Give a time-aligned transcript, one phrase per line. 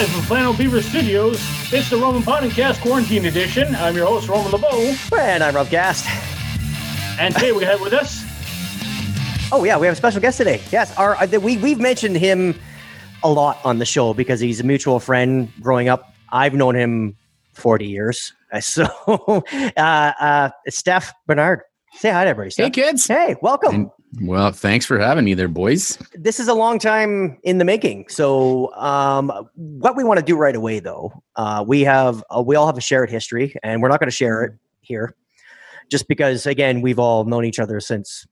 [0.00, 1.38] Live from Flannel Beaver Studios,
[1.74, 3.74] it's the Roman Podcast Quarantine Edition.
[3.74, 6.06] I'm your host, Roman LeBeau, And I'm Rob Gast.
[7.20, 8.24] and today we have with us
[9.52, 10.62] Oh yeah, we have a special guest today.
[10.72, 12.58] Yes, our uh, we we've mentioned him
[13.22, 16.14] a lot on the show because he's a mutual friend growing up.
[16.30, 17.14] I've known him
[17.52, 18.32] 40 years.
[18.60, 21.60] So, uh, uh, Steph Bernard,
[21.92, 22.54] say hi to everybody.
[22.56, 23.06] Hey, kids.
[23.06, 23.74] Hey, welcome.
[23.74, 23.90] And-
[24.22, 25.96] well, thanks for having me there, boys.
[26.14, 28.08] this is a long time in the making.
[28.08, 32.56] So, um, what we want to do right away, though, uh, we have uh, we
[32.56, 35.14] all have a shared history, and we're not going to share it here,
[35.90, 38.26] just because again we've all known each other since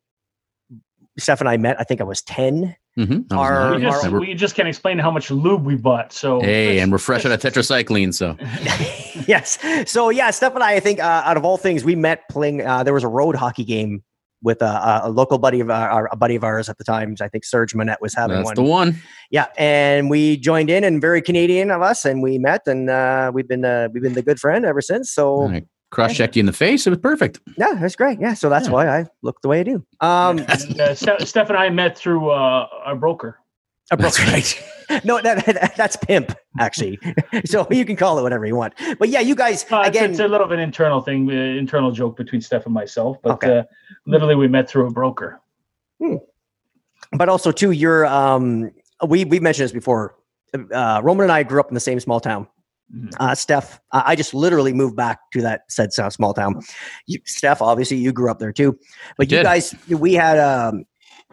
[1.18, 1.78] Steph and I met.
[1.80, 2.74] I think I was ten.
[2.98, 3.36] Mm-hmm.
[3.38, 6.12] Our- we just, our- we just can't explain how much lube we bought.
[6.12, 8.36] So hey, and we're fresh out of tetracycline, so
[9.28, 9.58] yes.
[9.88, 12.66] So yeah, Steph and I, I think uh, out of all things, we met playing.
[12.66, 14.02] Uh, there was a road hockey game
[14.42, 17.14] with a, a local buddy of our, a buddy of ours at the time.
[17.20, 18.54] I think Serge Manette was having that's one.
[18.54, 18.96] the one.
[19.30, 23.30] Yeah, and we joined in, and very Canadian of us, and we met, and uh,
[23.34, 25.10] we've been uh, we've been the good friend ever since.
[25.10, 26.86] So I cross-checked you in the face.
[26.86, 27.40] It was perfect.
[27.56, 28.18] yeah, that's great.
[28.20, 28.72] Yeah, so that's Yeah.
[28.72, 29.84] why I look the way I do.
[30.00, 33.38] Um, and, uh, Ste- Steph and I met through uh, our broker.
[33.90, 35.04] A bro- That's right.
[35.04, 36.98] no, that, that- that's pimp actually.
[37.44, 38.74] so you can call it whatever you want.
[38.98, 40.10] But yeah, you guys Uh, it's, again.
[40.10, 43.32] it's a little of an internal thing, uh, internal joke between Steph and myself, but
[43.32, 43.58] Okay.
[43.58, 43.62] uh,
[44.06, 45.40] literally we met through a broker.
[46.00, 46.16] Hmm.
[47.12, 48.70] but also too, you're um
[49.06, 50.14] we we mentioned this before.
[50.72, 52.46] Uh, Roman and I grew up in the same small town.
[52.94, 53.10] Mhm.
[53.20, 56.62] Uh, Steph, I I just literally moved back to that said small town.
[57.06, 58.78] You, Steph, obviously, you grew up there too.
[59.18, 59.44] But you did.
[59.44, 60.84] guys, we had um,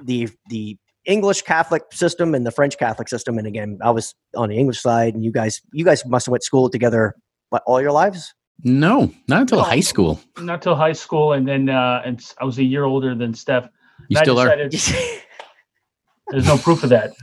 [0.03, 3.37] the the English Catholic system and the French Catholic system.
[3.37, 6.31] And again, I was on the English side, and you guys, you guys must have
[6.31, 7.15] went to school together.
[7.49, 8.33] What all your lives?
[8.63, 9.63] No, not until No.
[9.65, 10.19] high school.
[10.39, 13.33] Not till high school, and then uh, and s- I was a year older than
[13.33, 13.65] Steph.
[14.09, 14.47] You And I still are.
[16.29, 17.13] There's no proof of that.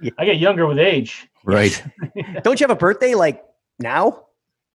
[0.00, 0.10] Yeah.
[0.18, 1.26] I get younger with age.
[1.44, 1.82] Right.
[2.42, 3.42] Don't you have a birthday like
[3.78, 4.26] now?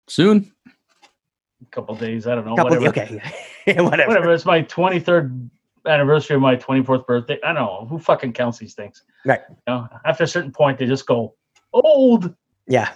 [0.08, 0.52] Soon.
[0.66, 2.54] A couple days, I don't know.
[2.54, 2.88] Couple, whatever.
[2.88, 3.20] okay,
[3.82, 4.08] whatever.
[4.08, 4.32] whatever.
[4.32, 5.48] It's my 23rd
[5.86, 7.38] anniversary of my 24th birthday.
[7.42, 9.02] I don't know who fucking counts these things.
[9.24, 9.40] Right.
[9.48, 11.34] You know, after a certain point, they just go
[11.72, 12.34] old.
[12.66, 12.92] Yeah,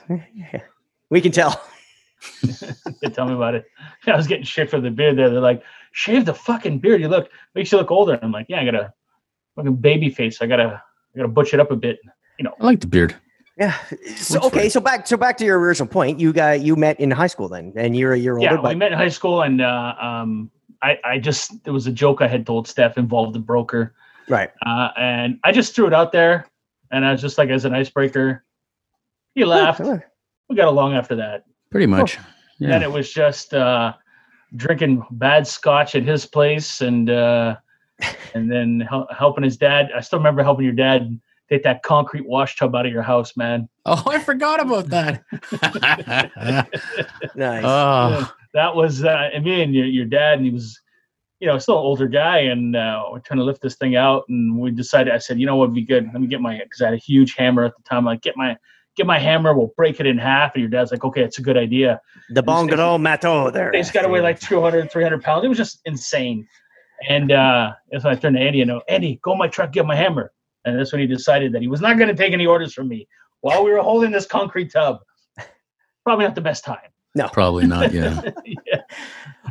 [1.11, 1.61] we can tell.
[3.01, 3.65] They tell me about it.
[4.07, 5.31] I was getting shit for the beard there.
[5.31, 5.63] They're like,
[5.93, 7.01] shave the fucking beard.
[7.01, 8.19] You look makes you look older.
[8.21, 8.93] I'm like, yeah, I got a
[9.57, 10.43] fucking baby face.
[10.43, 10.83] I gotta,
[11.15, 11.99] I gotta butch it up a bit.
[12.39, 13.17] You know, I like the beard.
[13.57, 13.75] Yeah.
[14.17, 14.71] So Works okay, you.
[14.71, 16.21] so back so back to your original point.
[16.21, 18.55] You got you met in high school then, and you're a year older.
[18.55, 18.69] yeah.
[18.69, 20.51] We met in high school, and uh, um,
[20.83, 23.95] I, I just it was a joke I had told Steph involved the broker.
[24.29, 24.51] right.
[24.65, 26.47] Uh, and I just threw it out there,
[26.91, 28.45] and I was just like as an icebreaker.
[29.35, 29.81] He laughed.
[29.81, 29.99] Huh,
[30.49, 31.45] We got along after that.
[31.71, 32.17] Pretty much.
[32.59, 32.83] Then Yeah.
[32.89, 33.93] it was just uh,
[34.57, 37.57] drinking bad scotch at his place, and uh,
[38.35, 39.91] and then hel- helping his dad.
[39.97, 43.37] I still remember helping your dad take that concrete wash tub out of your house,
[43.37, 43.69] man.
[43.85, 45.23] Oh, I forgot about that.
[47.35, 47.63] Nice.
[47.67, 50.81] oh, That was uh, and me and your, your dad, and he was,
[51.39, 54.25] you know, still an older guy, and uh, we're trying to lift this thing out,
[54.29, 55.13] and we decided.
[55.13, 56.07] I said, you know what would be good?
[56.13, 58.05] Let me get my because I had a huge hammer at the time.
[58.05, 58.57] Like, get my
[58.97, 59.57] get my hammer.
[59.57, 60.55] We'll break it in half.
[60.55, 62.01] And your dad's like, okay, it's a good idea.
[62.31, 63.73] the Bongaro Mato there.
[63.73, 65.45] It's got to weigh like 200, 300 pounds.
[65.45, 66.47] It was just insane.
[67.09, 69.73] And uh, that's when I turned to Andy and know, Andy, go in my truck,
[69.73, 70.33] get my hammer.
[70.65, 72.89] And that's when he decided that he was not going to take any orders from
[72.89, 73.09] me
[73.41, 74.99] while we were holding this concrete tub.
[76.05, 76.79] Probably not the best time.
[77.33, 77.93] Probably not.
[77.93, 78.21] Yeah.
[78.45, 78.83] yeah.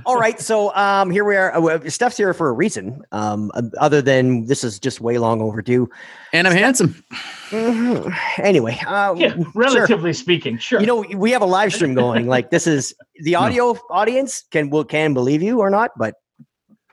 [0.06, 1.54] All right, so um, here we are.
[1.56, 3.02] Uh, Steph's here for a reason.
[3.12, 5.90] Um, uh, other than this is just way long overdue.
[6.32, 7.04] And I'm handsome.
[7.50, 8.16] Mhm.
[8.40, 9.46] Anyway, uh, yeah, sure.
[9.56, 10.80] relatively speaking, sure.
[10.80, 12.28] You know, we have a live stream going.
[12.28, 12.94] Like this is
[13.24, 16.16] the audio audience can will can believe you or not, but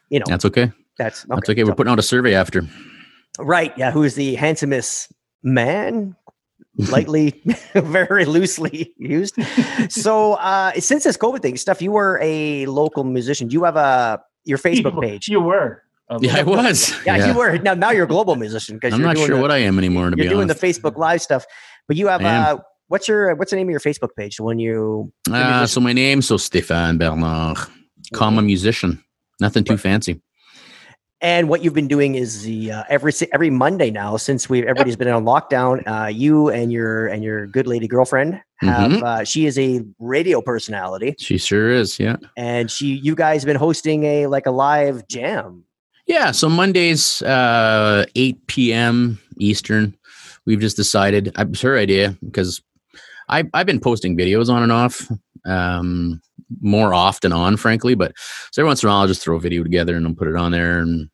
[0.08, 0.72] you know That's okay.
[0.98, 1.34] that's okay.
[1.34, 1.64] That's okay.
[1.64, 2.62] We're So- putting out a survey after.
[3.38, 3.72] right.
[3.76, 5.12] Yeah, who is the handsomest
[5.42, 6.16] man?
[6.78, 7.42] Lightly,
[7.74, 9.36] very loosely used.
[9.90, 13.48] So, uh, since this COVID thing stuff, you were a local musician.
[13.48, 15.28] Do you have a your Facebook You- page?
[15.28, 15.82] You were.
[16.20, 16.94] Yeah, I was.
[17.06, 17.58] yeah, you were.
[17.58, 19.58] Now, now you're a global musician because I'm you're not doing sure the, what I
[19.58, 20.60] am anymore, to you're be doing honest.
[20.60, 21.44] the Facebook Live stuff.
[21.88, 24.36] But you have I uh, what's your what's the name of your Facebook page?
[24.36, 27.58] The one you Uh, so my name, so Stéphane Bernard,
[28.12, 29.02] comma musician.
[29.40, 30.22] Nothing too fancy.
[31.22, 34.96] And what you've been doing is the uh, every every Monday now since we everybody's
[34.96, 35.82] been on lockdown.
[35.86, 39.02] Uh, you and your and your good lady girlfriend have Mhm.
[39.02, 41.98] uh, she is a radio personality, She sure is.
[41.98, 42.16] Yeah.
[42.36, 45.64] and she you guys have been hosting a like a live jam.
[46.06, 46.32] Yeah.
[46.32, 49.18] So Mondays, uh, 8 p.m.
[49.38, 49.96] Eastern.
[50.44, 51.32] We've just decided.
[51.36, 52.60] uh, It's her idea because
[53.30, 55.10] I I've been posting videos on and off,
[55.46, 56.20] um,
[56.60, 57.94] more often on, frankly.
[57.94, 58.12] But
[58.52, 60.28] so every once in a while, I'll just throw a video together and I'll put
[60.28, 61.08] it on there and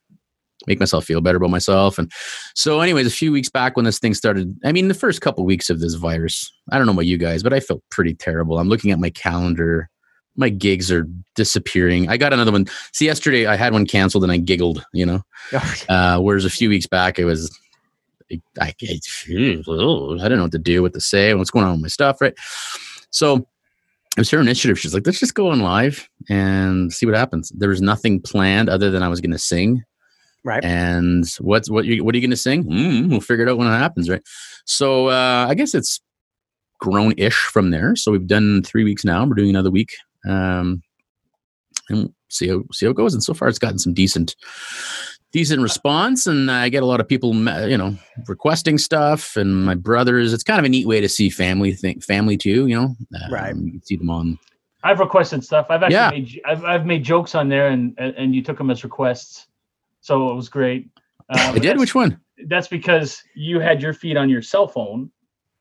[0.67, 1.99] make myself feel better about myself.
[1.99, 2.11] And
[2.55, 5.44] so, anyways, a few weeks back when this thing started, I mean, the first couple
[5.44, 8.58] weeks of this virus, I don't know about you guys, but I felt pretty terrible.
[8.58, 9.88] I'm looking at my calendar.
[10.37, 12.08] My gigs are disappearing.
[12.08, 12.67] I got another one.
[12.93, 15.23] See, yesterday I had one canceled and I giggled, you know.
[15.88, 17.55] Uh, whereas a few weeks back, it was,
[18.31, 21.82] I, I, I didn't know what to do, what to say, what's going on with
[21.82, 22.35] my stuff, right?
[23.11, 23.46] So
[24.17, 24.79] it was her initiative.
[24.79, 27.50] She's like, let's just go on live and see what happens.
[27.56, 29.82] There was nothing planned other than I was going to sing.
[30.44, 30.64] Right.
[30.64, 32.64] And what's what you what are you going to sing?
[32.64, 34.23] Mm, we'll figure it out when it happens, right?
[34.64, 36.00] So uh, I guess it's
[36.81, 37.94] grown ish from there.
[37.94, 39.25] So we've done three weeks now.
[39.25, 39.93] We're doing another week.
[40.29, 40.82] Um,
[41.88, 43.14] and see how see how it goes.
[43.14, 44.35] And so far, it's gotten some decent
[45.32, 47.34] decent response, and I get a lot of people,
[47.69, 47.96] you know,
[48.29, 49.37] requesting stuff.
[49.37, 52.67] And my brothers, it's kind of a neat way to see family thing, family too.
[52.67, 52.96] You know,
[53.31, 53.52] Right.
[53.52, 54.38] Um, You can see them on.
[54.84, 55.67] I've requested stuff.
[55.70, 56.11] I've actually Yeah.
[56.11, 59.46] made I've, I've made jokes on there, and and and you took them as requests,
[60.00, 60.88] so it was great.
[61.31, 61.78] Uh, I did.
[61.78, 62.19] Which one?
[62.49, 65.11] that's because you had your feed on your cell phone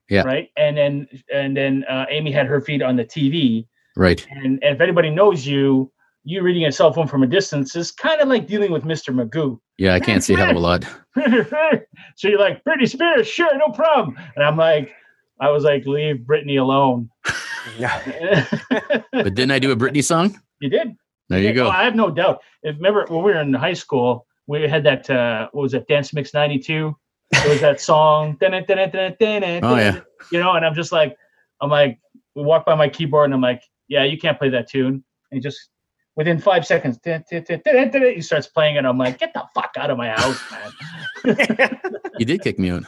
[0.09, 0.23] Yeah.
[0.23, 4.25] right and then and then uh, amy had her feed on the tv Right.
[4.31, 5.91] and, and if anybody knows you
[6.23, 9.13] you reading a cell phone from a distance is kind of like dealing with mr
[9.13, 10.85] magoo Yeah, I can't see a hell of a lot.
[12.15, 14.17] so you're like Britney Spears, sure, no problem.
[14.35, 14.91] And I'm like,
[15.39, 17.09] I was like, leave Britney alone.
[19.11, 20.39] But didn't I do a Britney song?
[20.59, 20.95] you did.
[21.29, 21.55] There you did.
[21.55, 21.67] go.
[21.67, 22.41] Oh, I have no doubt.
[22.63, 25.87] If, remember when we were in high school, we had that uh, what was it,
[25.87, 26.95] Dance Mix '92?
[27.33, 28.37] It was that song.
[28.41, 29.99] Oh, yeah.
[30.31, 31.15] You know, and I'm just like,
[31.61, 31.99] I'm like,
[32.35, 34.95] we walk by my keyboard and I'm like, yeah, you can't play that tune.
[34.95, 35.69] And he just
[36.15, 38.85] within five seconds, he starts playing it.
[38.85, 41.79] I'm like, get the fuck out of my house, man.
[42.17, 42.83] You did kick me out.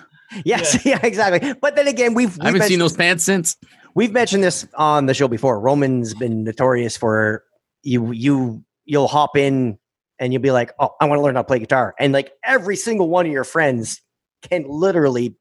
[0.46, 1.00] yes, yeah.
[1.02, 1.54] exactly.
[1.62, 3.56] But then again, we've, I we've haven't seen those pants since.
[3.96, 5.60] we've mentioned this on the show before.
[5.60, 7.44] Roman's been notorious for
[7.84, 9.78] you you you'll hop in
[10.20, 12.32] and you'll be like, "Oh, I want to learn how to play guitar," and like
[12.44, 14.02] every single one of your friends
[14.50, 15.36] can literally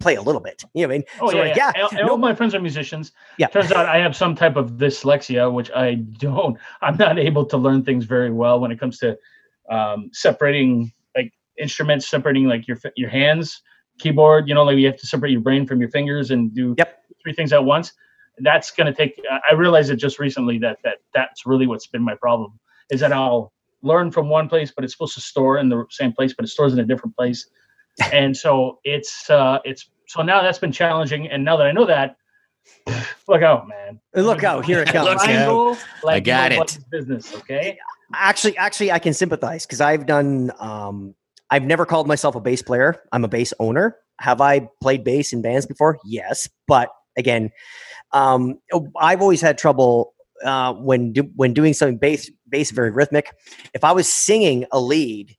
[0.00, 0.64] play a little bit.
[0.74, 1.04] You know what I mean?
[1.20, 1.72] Oh So, yeah, like, yeah.
[1.76, 3.12] yeah, All- no- all my friends are musicians.
[3.38, 3.48] Yeah.
[3.48, 6.56] Turns out I have some type of dyslexia, which I don't.
[6.82, 9.16] I'm not able to learn things very well when it comes to
[9.70, 13.62] um, separating like instruments, separating like your your hands,
[13.98, 14.48] keyboard.
[14.48, 17.02] You know, like you have to separate your brain from your fingers and do Yep.
[17.22, 17.92] three things at once.
[18.38, 19.20] That's going to take.
[19.30, 22.58] I- I realized it just recently that that that's really what's been my problem
[22.90, 23.52] is that I'll
[23.82, 26.48] learn from one place, but it's supposed to store in the same place, but it
[26.48, 27.48] stores in a different place.
[28.12, 31.28] And so it's uh it's so now that's been challenging.
[31.28, 32.16] And now that I know that,
[33.28, 34.00] look out, man.
[34.14, 35.08] Look out, here it comes.
[35.08, 36.78] Look Triangle, like I got it.
[36.90, 37.78] Business, okay.
[38.14, 41.14] actually actually i can sympathize because i've done um
[41.50, 45.32] i've never called myself a bass player i'm a bass owner have i played bass
[45.32, 47.50] in bands before yes but again
[48.12, 48.58] um
[48.98, 53.30] i've always had trouble uh when do, when doing something bass bass very rhythmic
[53.74, 55.36] if i was singing a lead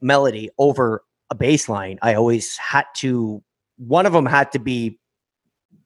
[0.00, 3.42] melody over a bass line i always had to
[3.78, 4.98] one of them had to be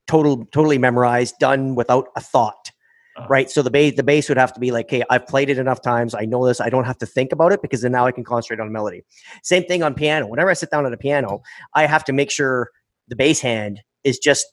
[0.06, 2.70] total totally memorized done without a thought
[3.16, 3.28] Uh-huh.
[3.30, 3.48] right?
[3.50, 5.80] So the base the bass would have to be like, hey, I've played it enough
[5.80, 6.16] times.
[6.16, 6.60] I know this.
[6.60, 8.72] I don't have to think about it because then now I can concentrate on the
[8.72, 9.04] melody.
[9.44, 10.26] Same thing on piano.
[10.26, 11.40] Whenever I sit down at a piano,
[11.74, 12.70] I have to make sure
[13.06, 14.44] the bass hand is just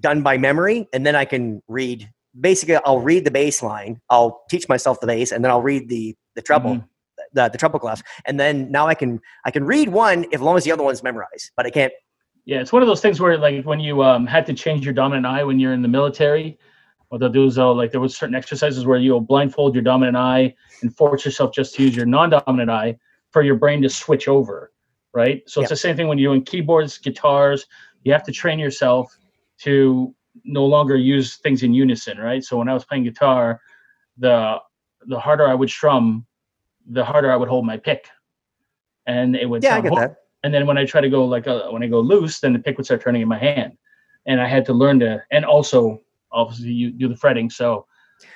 [0.00, 2.10] done by memory, and then I can read.
[2.40, 4.00] Basically, I'll read the bass line.
[4.10, 6.74] I'll teach myself the bass, and then I'll read the the treble.
[6.82, 6.84] Mhm.
[7.32, 10.56] The, the treble clef, and then now I can I can read one if long
[10.56, 11.92] as the other one's memorized, but I can't.
[12.44, 14.94] Yeah, it's one of those things where like when you um had to change your
[14.94, 16.58] dominant eye when you're in the military,
[17.08, 20.16] what they'll do is they'll like there was certain exercises where you'll blindfold your dominant
[20.16, 22.96] eye and force yourself just to use your non-dominant eye
[23.30, 24.72] for your brain to switch over,
[25.12, 25.42] right?
[25.46, 27.66] So it's the same thing when you're doing keyboards, guitars.
[28.04, 29.16] You have to train yourself
[29.60, 32.42] to no longer use things in unison, right?
[32.44, 33.60] So when I was playing guitar,
[34.16, 34.58] the
[35.06, 36.26] the harder I would strum,
[36.88, 38.08] the harder I would hold my pick,
[39.06, 40.16] and it would Yeah, I sound get hor- that.
[40.42, 42.58] and then when I try to go like uh, when I go loose, then the
[42.58, 43.76] pick would start turning in my hand,
[44.26, 46.02] and I had to learn to and also
[46.32, 47.48] obviously you do the fretting.
[47.50, 47.86] So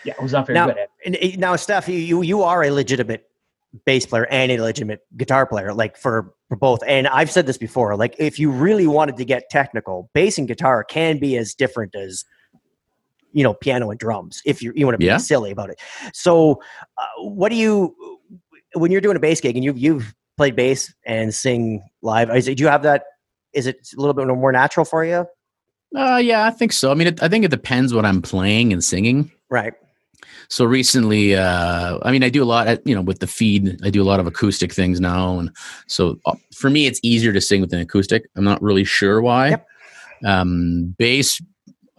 [0.05, 0.89] yeah, I was not very Now- good at.
[1.05, 1.39] it.
[1.39, 3.29] Now, Steph, you, you you are a legitimate
[3.87, 6.81] bass player and a legitimate guitar player, like for, for both.
[6.87, 10.47] And I've said this before, like if you really wanted to get technical, bass and
[10.47, 12.25] guitar can be as different as
[13.33, 14.43] you know piano and drums.
[14.45, 15.17] If you you want to be Yeah.
[15.17, 15.81] silly about it.
[16.13, 16.61] So,
[16.99, 17.95] uh, what do you?
[18.75, 22.49] When you're doing a bass gig and you've you've played bass and sing live, is
[22.49, 23.05] it, do you have that?
[23.53, 25.27] Is it a little bit more natural for you?
[25.95, 26.91] Uh, yeah, I think so.
[26.91, 29.31] I mean, it, I think it depends what I'm playing and singing.
[29.51, 29.75] Right.
[30.49, 33.79] So recently, uh, I mean, I do a lot, at, you know, with the feed.
[33.85, 35.51] I do a lot of acoustic things now, and
[35.87, 38.29] so uh, for me, it's easier to sing with an acoustic.
[38.37, 39.51] I'm not really sure why.
[39.51, 39.67] Yep.
[40.25, 41.41] Um, bass,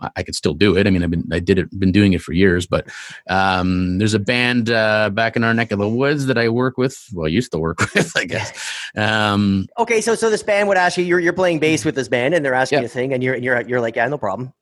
[0.03, 0.86] I, I could still do it.
[0.86, 2.67] I mean, I've been I did it, been doing it for years.
[2.67, 2.88] But
[3.29, 6.77] um, there's a band uh, back in our neck of the woods that I work
[6.77, 7.03] with.
[7.13, 8.51] Well, I used to work with, I guess.
[8.95, 12.07] Um, Okay, so so this band would ask you, you're you're playing bass with this
[12.07, 12.81] band, and they're asking Yeah.
[12.83, 14.53] you to sing, and you're and you're you're like, yeah, no problem.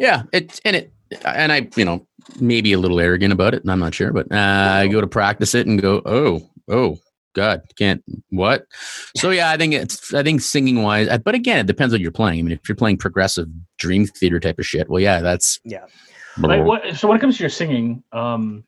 [0.00, 0.92] Yeah, it and it
[1.24, 2.04] and I, you know,
[2.40, 5.06] maybe a little arrogant about it, and I'm not sure, but uh, I go to
[5.06, 6.98] practice it and go, oh, oh,
[7.34, 8.66] God, can't what?
[9.16, 12.00] So yeah, I think it's I think singing wise, uh, but again, it depends what
[12.00, 12.40] you're playing.
[12.40, 15.84] I mean, if you're playing progressive dream theater type of shit, well, yeah, that's Yeah.
[16.38, 16.96] Like what?
[16.96, 18.64] So when it comes to your singing, um,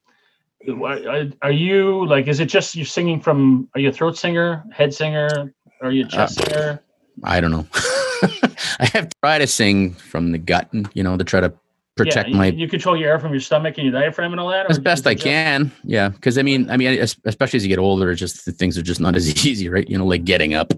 [0.68, 2.28] are, are you like?
[2.28, 3.68] Is it just you're singing from?
[3.74, 5.52] Are you a throat singer, head singer?
[5.80, 6.82] Are you a chest Uh, singer?
[7.24, 7.66] I don't know.
[8.80, 11.52] I have tried to sing from the gut, you know, to try to
[11.96, 14.40] protect yeah, my You, you control your air from your stomach and your diaphragm and
[14.40, 14.70] all that.
[14.70, 15.70] as best I just- can.
[15.84, 18.82] Yeah, because I mean, I mean, especially as you get older, just the things are
[18.82, 19.88] just not as easy, right?
[19.88, 20.72] You know, like getting up.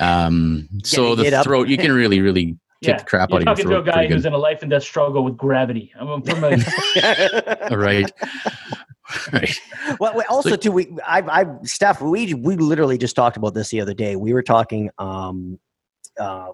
[0.00, 1.44] Um, so Getting- get the up.
[1.44, 2.44] throat, you can really, really
[2.82, 4.28] kick Yeah, the crap You're out of your talking to a guy who's good.
[4.28, 5.92] in a life and death struggle with gravity.
[5.98, 6.58] I'm familiar.
[7.70, 8.10] right,
[9.32, 9.60] right.
[9.98, 13.70] well, well, also too, we, I, I, Steph, we we literally just talked about this
[13.70, 14.16] the other day.
[14.16, 15.58] We were talking um,
[16.20, 16.50] uh,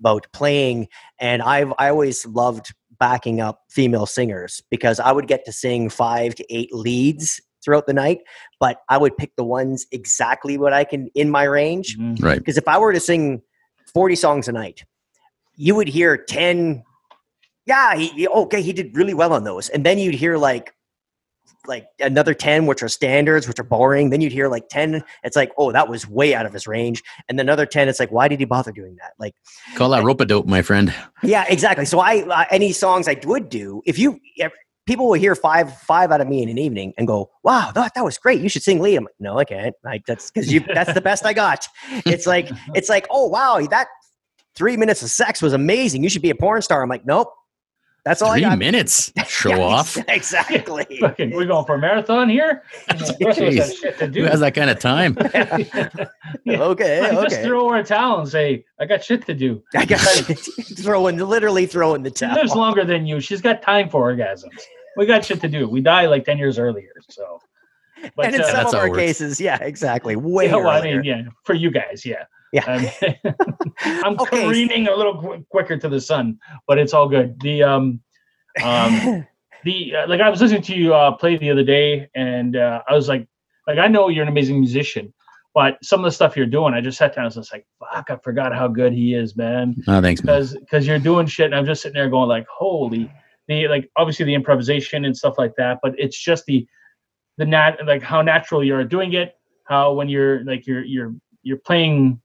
[0.00, 5.44] about playing, and I've I always loved backing up female singers because I would get
[5.46, 8.20] to sing five to eight leads throughout the night,
[8.60, 11.98] but I would pick the ones exactly what I can in my range.
[11.98, 12.22] Mhm.
[12.22, 12.38] Right.
[12.38, 13.42] Because if I were to sing
[13.92, 14.84] 40 songs a night,
[15.56, 16.84] you would hear 10,
[17.66, 19.68] yeah, he, he- okay, he did really well on those.
[19.68, 20.72] And then you'd hear like,
[21.66, 24.10] like another 10, which are standards, which are boring.
[24.10, 25.02] Then you'd hear like 10.
[25.24, 27.02] It's like, oh, that was way out of his range.
[27.28, 29.12] And then another 10, it's like, why did he bother doing that?
[29.18, 29.34] Like,
[29.74, 30.94] Call that rope a dope, my friend.
[31.22, 31.84] yeah, exactly.
[31.84, 34.52] So I, uh, any songs I would do, if you, if
[34.86, 37.92] people will hear five, five out of me in an evening and go, wow, that,
[37.94, 38.40] that was great.
[38.40, 38.96] You should sing lead.
[38.96, 39.74] I'm like, no, I can't.
[39.84, 41.66] I, that's because you, that's the best I got.
[42.06, 43.88] It's like, it's like, oh, wow, that
[44.54, 46.02] three minutes of sex was amazing.
[46.02, 46.82] You should be a porn star.
[46.82, 47.32] I'm like, nope.
[48.08, 48.58] That's all Three I got.
[48.58, 49.12] minutes.
[49.28, 49.98] Show Yeah, off.
[50.08, 50.86] Exactly.
[51.00, 52.62] Fucking, we're going for a marathon here.
[52.88, 53.80] The rest of us have Jeez.
[53.80, 55.14] shit to Who has that kind of time?
[56.44, 56.62] Yeah.
[56.62, 57.12] Okay.
[57.14, 60.00] Like, Just throw her a towel and say, "I got shit to do." I got
[60.00, 63.20] throwing, literally throwing the She lives longer than you.
[63.20, 64.58] She's got time for orgasms.
[64.96, 65.68] We got shit to do.
[65.68, 66.92] We die like ten years earlier.
[67.10, 67.40] So,
[68.16, 68.98] but and in uh, some That's of our works.
[69.00, 70.16] cases, yeah, exactly.
[70.16, 72.24] Way yeah, well, I mean, yeah, for you guys, yeah.
[72.52, 72.64] Yeah.
[72.66, 72.88] I'm,
[74.04, 74.42] I'm Okay.
[74.42, 77.38] careening a little qu- quicker to the sun, but it's all good.
[77.40, 78.00] The um,
[78.62, 79.26] um,
[79.64, 82.82] the uh, like I was listening to you uh, play the other day, and uh,
[82.88, 83.26] I was like,
[83.66, 85.12] like I know you're an amazing musician,
[85.54, 88.10] but some of the stuff you're doing, I just sat down and was like, fuck,
[88.10, 89.76] I forgot how good he is, man.
[89.86, 90.20] Oh, thanks.
[90.20, 93.10] Because because you're doing shit, and I'm just sitting there going like, holy,
[93.46, 96.66] the like obviously the improvisation and stuff like that, but it's just the
[97.36, 101.58] the nat like how natural you're doing it, how when you're like you're you're you're
[101.58, 102.20] playing,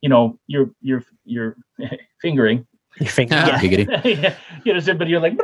[0.00, 1.56] you know, you're you're you're
[2.20, 2.66] fingering
[3.00, 3.36] Your finger.
[3.36, 4.02] Ah, Yeah.
[4.04, 4.34] yeah,
[4.64, 5.38] you know, but you're like,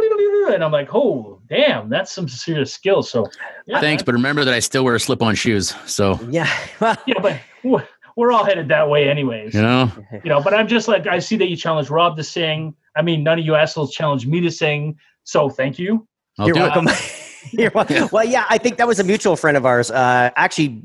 [0.53, 3.03] and I'm like, oh, damn, that's some serious skill.
[3.03, 3.27] So,
[3.67, 5.75] yeah, Thanks, but remember that I still wear slip-on shoes.
[5.87, 6.49] So Yeah.
[6.81, 9.55] Well, yeah, but we're- we're all headed that way, anyways.
[9.55, 9.91] you know,
[10.23, 12.75] You know, but I'm just like, I see that you challenge Rob to sing.
[12.95, 14.99] I mean, none of you assholes challenged me to sing.
[15.25, 16.07] So, thank you.
[16.39, 16.89] I'll You're welcome.
[17.53, 19.91] You're wel- well, yeah, I think that was a mutual friend of ours.
[19.91, 20.83] Uh, actually,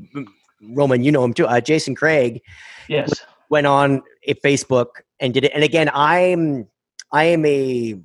[0.70, 1.46] Roman, you know him too.
[1.46, 2.40] Uh, Jason Craig
[2.88, 3.12] Yes.
[3.50, 4.86] Went on a Facebook
[5.20, 5.52] and did it.
[5.54, 6.68] And again, I'm
[7.12, 7.98] I am a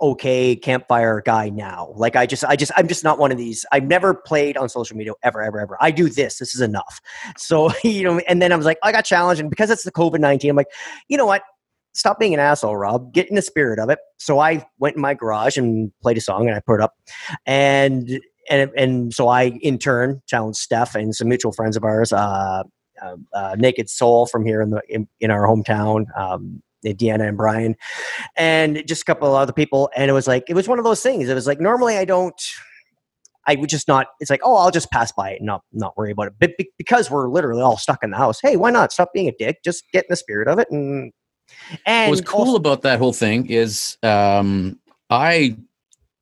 [0.00, 1.92] okay campfire guy now.
[1.96, 3.64] Like I just I just I'm just not one of these.
[3.72, 5.76] I've never played on social media ever ever ever.
[5.80, 6.38] I do this.
[6.38, 7.00] This is enough.
[7.36, 9.92] So you know, and then I was like, I got challenged, and because it's the
[9.92, 10.70] COVID nineteen, I'm like,
[11.08, 11.42] you know what?
[11.94, 13.12] Stop being an asshole, Rob.
[13.12, 13.98] Get in the spirit of it.
[14.18, 16.94] So I went in my garage and played a song, and I put it up,
[17.46, 22.12] and and and so I in turn challenged Steph and some mutual friends of ours.
[22.12, 22.62] Uh,
[23.02, 27.36] uh, uh, Naked Soul from here in the in, in our hometown, um, Deanna and
[27.36, 27.76] Brian,
[28.36, 29.90] and just a couple of other people.
[29.96, 31.28] And it was like it was one of those things.
[31.28, 32.40] It was like normally I don't.
[33.46, 34.08] I would just not.
[34.20, 36.34] It's like, oh, I'll just pass by it and not not worry about it.
[36.38, 39.26] But be, because we're literally all stuck in the house, hey, why not stop being
[39.28, 39.62] a dick?
[39.64, 40.68] Just get in the spirit of it.
[40.70, 41.12] And
[41.86, 44.78] and What's cool also- about that whole thing is um,
[45.08, 45.56] I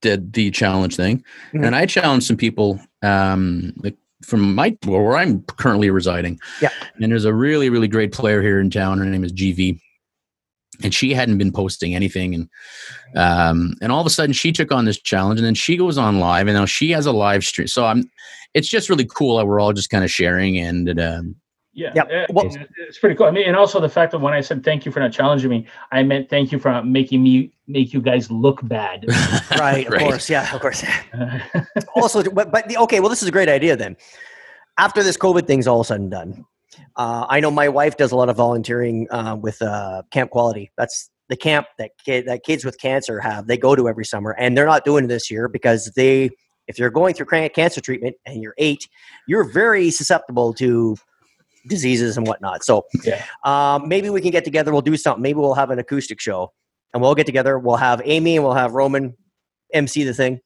[0.03, 1.67] did the challenge thing, Mhm.
[1.67, 6.39] and I challenged some people um, like from my where I'm currently residing.
[6.61, 6.71] Yeah.
[6.97, 8.99] and there's a really really great player here in town.
[8.99, 9.81] Her name is GV,
[10.83, 12.49] and she hadn't been posting anything and
[13.17, 15.99] um and all of a sudden she took on this challenge and then she goes
[15.99, 18.05] on live and now she has a live stream so i'm
[18.55, 21.35] it's just really cool that we're all just kind of sharing and um
[21.77, 22.07] Yeah, Yep.
[22.11, 22.57] uh, Well- it's,
[22.89, 23.27] it's pretty cool.
[23.27, 25.51] I mean, and also the fact that when I said thank you for not challenging
[25.51, 29.05] me, I meant thank you for making me make you guys look bad.
[29.59, 30.01] Right, of Right.
[30.03, 30.31] course.
[30.31, 30.83] Yeah, of course.
[31.95, 33.97] also, but, but the- okay, well, this is a great idea then.
[34.79, 36.45] After this COVID thing's all said and done,
[36.97, 40.71] uh, I know my wife does a lot of volunteering uh, with uh, Camp Quality.
[40.79, 43.47] That's the camp that kid, that kids with cancer have.
[43.49, 46.31] They go to every summer, and they're not doing it this year because they,
[46.69, 48.89] if you're going through cran- cancer treatment and you're eight,
[49.27, 50.97] you're very susceptible to
[51.69, 52.65] diseases and whatnot.
[52.65, 53.25] So Yeah.
[53.45, 54.73] um, maybe we can get together.
[54.73, 55.23] We'll do something.
[55.23, 56.53] Maybe we'll have an acoustic show,
[56.93, 57.59] and we'll get together.
[57.59, 59.17] We'll have Amy and we'll have Roman
[59.73, 60.41] MC the thing,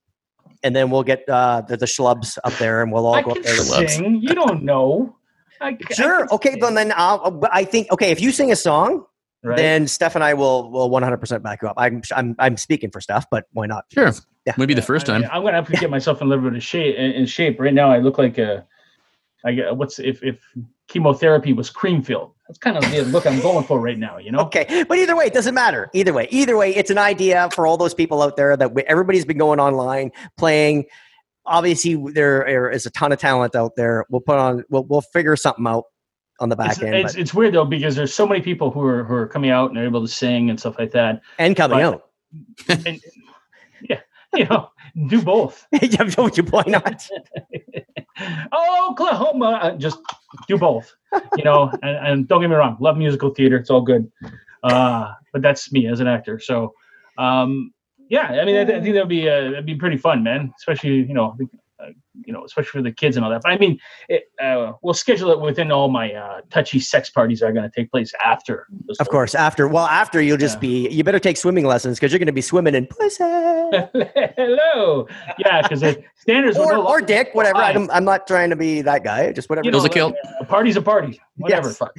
[0.62, 3.35] and then we'll get uh, the, the schlubs up there, and we'll all I go
[3.35, 3.89] can up there.
[3.89, 4.17] Sing.
[4.23, 5.17] You don't know.
[5.61, 6.27] I, I Sure.
[6.27, 6.50] can Okay.
[6.53, 8.11] sing, Then then I'll, I think okay.
[8.11, 9.05] If you sing a song,
[9.45, 9.57] right?
[9.57, 11.75] then Steph and I will will 100 percent back you up.
[11.77, 13.85] I'm I'm I'm speaking for Steph, but why not?
[13.93, 14.11] sure
[14.47, 14.55] Yeah.
[14.57, 16.57] maybe the first time mean, I'm gonna have to get myself in a little bit
[16.57, 16.97] of shape.
[16.97, 18.67] In, in shape right now, I look like a.
[19.44, 20.38] I get what's if if
[20.88, 22.32] chemotherapy was cream filled.
[22.47, 24.18] That's kind of the look I'm going for right now.
[24.18, 24.40] You know.
[24.40, 25.88] Okay, but either way, it doesn't matter.
[25.94, 28.82] Either way, either way, it's an idea for all those people out there that we,
[28.82, 30.87] everybody's been going online playing.
[31.47, 34.04] Obviously, there is a ton of talent out there.
[34.11, 34.64] We'll put on.
[34.68, 35.85] We'll we'll figure something out
[36.40, 38.82] on the back It's, end, it's, it's weird though because there's so many people who
[38.85, 41.20] are who are coming out and are able to sing and stuff like that.
[41.38, 42.06] and coming but- out.
[42.87, 43.00] And
[43.88, 44.00] yeah,
[44.35, 44.70] you know,
[45.09, 45.66] do both.
[45.82, 46.44] Yeah, don't you?
[46.44, 47.09] Why not?
[48.89, 49.99] Oklahoma, uh, just
[50.49, 50.95] do both.
[51.37, 53.57] You know, and, and don't get me wrong, love musical theater.
[53.57, 54.11] It's all good.
[54.62, 56.39] Uh, but that's me as an actor.
[56.39, 56.75] So,
[57.19, 57.73] um,
[58.09, 60.53] yeah, I mean, I, I think that'd be uh, that'd be pretty fun, man.
[60.59, 61.37] Especially you know,
[62.27, 63.43] you know, especially for the kids and all that.
[63.43, 67.41] But I mean, it, uh, we'll schedule it within all my uh, touchy sex parties
[67.41, 68.67] that are going to take place after.
[68.87, 70.61] this Of course, after well, after you'll just Yeah.
[70.61, 70.89] be.
[70.91, 73.25] You better take swimming lessons because you're going to be swimming in pussy
[74.37, 75.07] Hello.
[75.39, 77.59] Yeah, because the standards or, no or dick, whatever.
[77.59, 79.33] I'm, I'm not trying to be that guy.
[79.33, 79.67] Just whatever.
[79.67, 80.07] you Those know, will kill.
[80.09, 81.21] like, a party's a party.
[81.37, 81.69] Whatever.
[81.69, 81.79] Yes.
[81.79, 81.95] Fuck.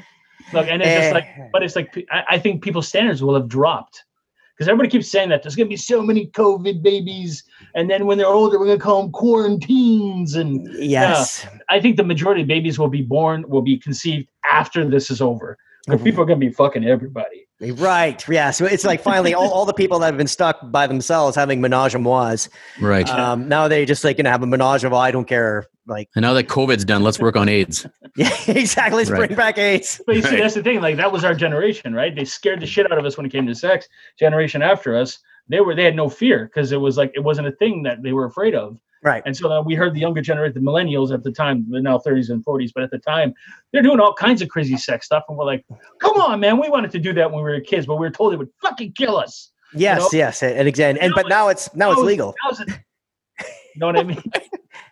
[0.53, 1.47] Look, and it's just like, Eh.
[1.53, 4.03] but it's like, I, I think people's standards will have dropped
[4.61, 8.05] because everybody keeps saying that there's going to be so many COVID babies, and then
[8.05, 10.35] when they're older, we're going to call them quarantines.
[10.35, 11.47] And yes.
[11.71, 15.19] I think the majority of babies will be born, will be conceived after this is
[15.19, 15.57] over.
[15.87, 16.03] Because Mhm.
[16.03, 17.47] people are going to be fucking everybody.
[17.61, 18.27] Right.
[18.27, 18.49] Yeah.
[18.51, 21.61] So it's like finally all, all the people that have been stuck by themselves having
[21.61, 22.49] menage a mois.
[22.79, 25.67] right Um, now they just like gonna have a menage of I don't care.
[25.87, 28.97] Like and now that covid's done let's work on aids yeah, exactly.
[28.99, 29.27] Let's Right.
[29.27, 30.01] bring back AIDS.
[30.07, 30.39] But you see, Right.
[30.39, 30.81] that's the thing.
[30.81, 32.15] Like that was our generation, right?
[32.15, 33.87] They scared the shit out of us when it came to sex.
[34.17, 37.47] Generation after us, they were they had no fear because it was like it wasn't
[37.47, 38.79] a thing that they were afraid of.
[39.03, 39.23] Right.
[39.25, 42.29] And so we heard the younger generation, the millennials at the time, they're now 30s
[42.29, 43.33] and 40s, but at the time,
[43.71, 45.23] they're doing all kinds of crazy sex stuff.
[45.27, 45.65] And we're like,
[45.99, 48.11] come on, man, we wanted to do that when we were kids, but we were
[48.11, 49.51] told it would fucking kill us.
[49.73, 49.99] Yes.
[49.99, 50.09] know?
[50.13, 50.43] Yes.
[50.43, 52.35] And again, and but now it's now it's legal.
[52.49, 52.65] You
[53.77, 54.21] know what I mean?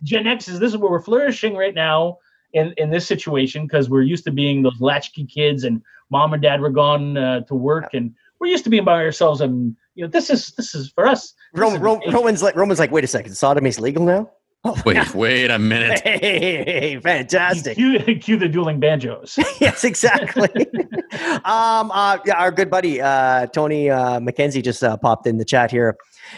[0.04, 2.18] Gen X is this is where we're flourishing right now
[2.54, 6.42] in, in this situation because we're used to being those latchkey kids and mom and
[6.42, 10.06] dad were gone uh, to work and we're used to being by ourselves and you
[10.06, 11.34] know this is this is for us.
[11.54, 14.32] this is Ro- Roman's like Roman's like, wait a second, sodomy's legal now.
[14.64, 17.76] Oh, wait wait a minute Hey, fantastic.
[17.76, 19.38] Cue, cue the dueling banjos.
[19.60, 20.48] yes, exactly.
[21.44, 25.44] um, uh, yeah, our good buddy uh, Tony uh, McKenzie just uh, popped in the
[25.46, 25.98] chat here.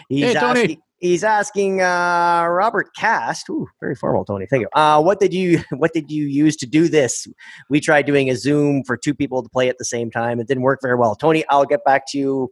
[0.09, 0.61] He's Hey, Tony.
[0.61, 0.81] asking.
[1.01, 3.49] He's asking uh, Robert Gast.
[3.49, 4.45] Ooh, very formal, Tony.
[4.45, 4.69] Thank you.
[4.73, 7.27] Uh, what did you What did you use to do this?
[7.71, 10.39] We tried doing a Zoom for two people to play at the same time.
[10.39, 11.15] It didn't work very well.
[11.15, 12.51] Tony, I'll get back to you.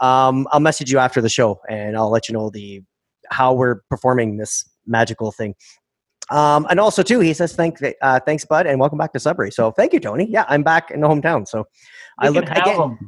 [0.00, 2.80] Um, I'll message you after the show, and I'll let you know the
[3.30, 5.54] how we're performing this magical thing.
[6.30, 9.50] Um, and also too, he says thank uh, thanks, bud, and welcome back to Sudbury.
[9.50, 10.26] So thank you, Tony.
[10.30, 11.46] Yeah, I'm back in the hometown.
[11.46, 11.66] So
[12.18, 12.98] I look again.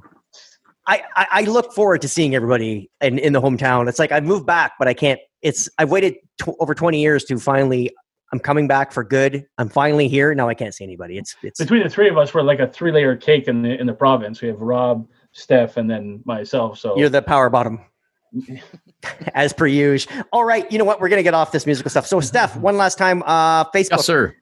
[0.86, 3.88] I, I I look forward to seeing everybody in, in the hometown.
[3.88, 5.20] It's like I've moved back, but I can't.
[5.40, 7.90] It's I've waited tw- over 20 years to finally.
[8.32, 9.44] I'm coming back for good.
[9.58, 10.34] I'm finally here.
[10.34, 11.18] Now I can't see anybody.
[11.18, 13.78] It's it's Between the three of us, we're like a three layer cake in the
[13.78, 14.40] in the province.
[14.40, 16.78] We have Rob, Steph, and then myself.
[16.78, 17.80] So you're the power bottom.
[19.34, 20.24] As per usual.
[20.32, 21.00] All right, you know what?
[21.00, 22.06] We're gonna get off this musical stuff.
[22.06, 23.22] So, Steph, one last time.
[23.24, 23.90] Uh, Facebook.
[23.90, 24.34] yes sir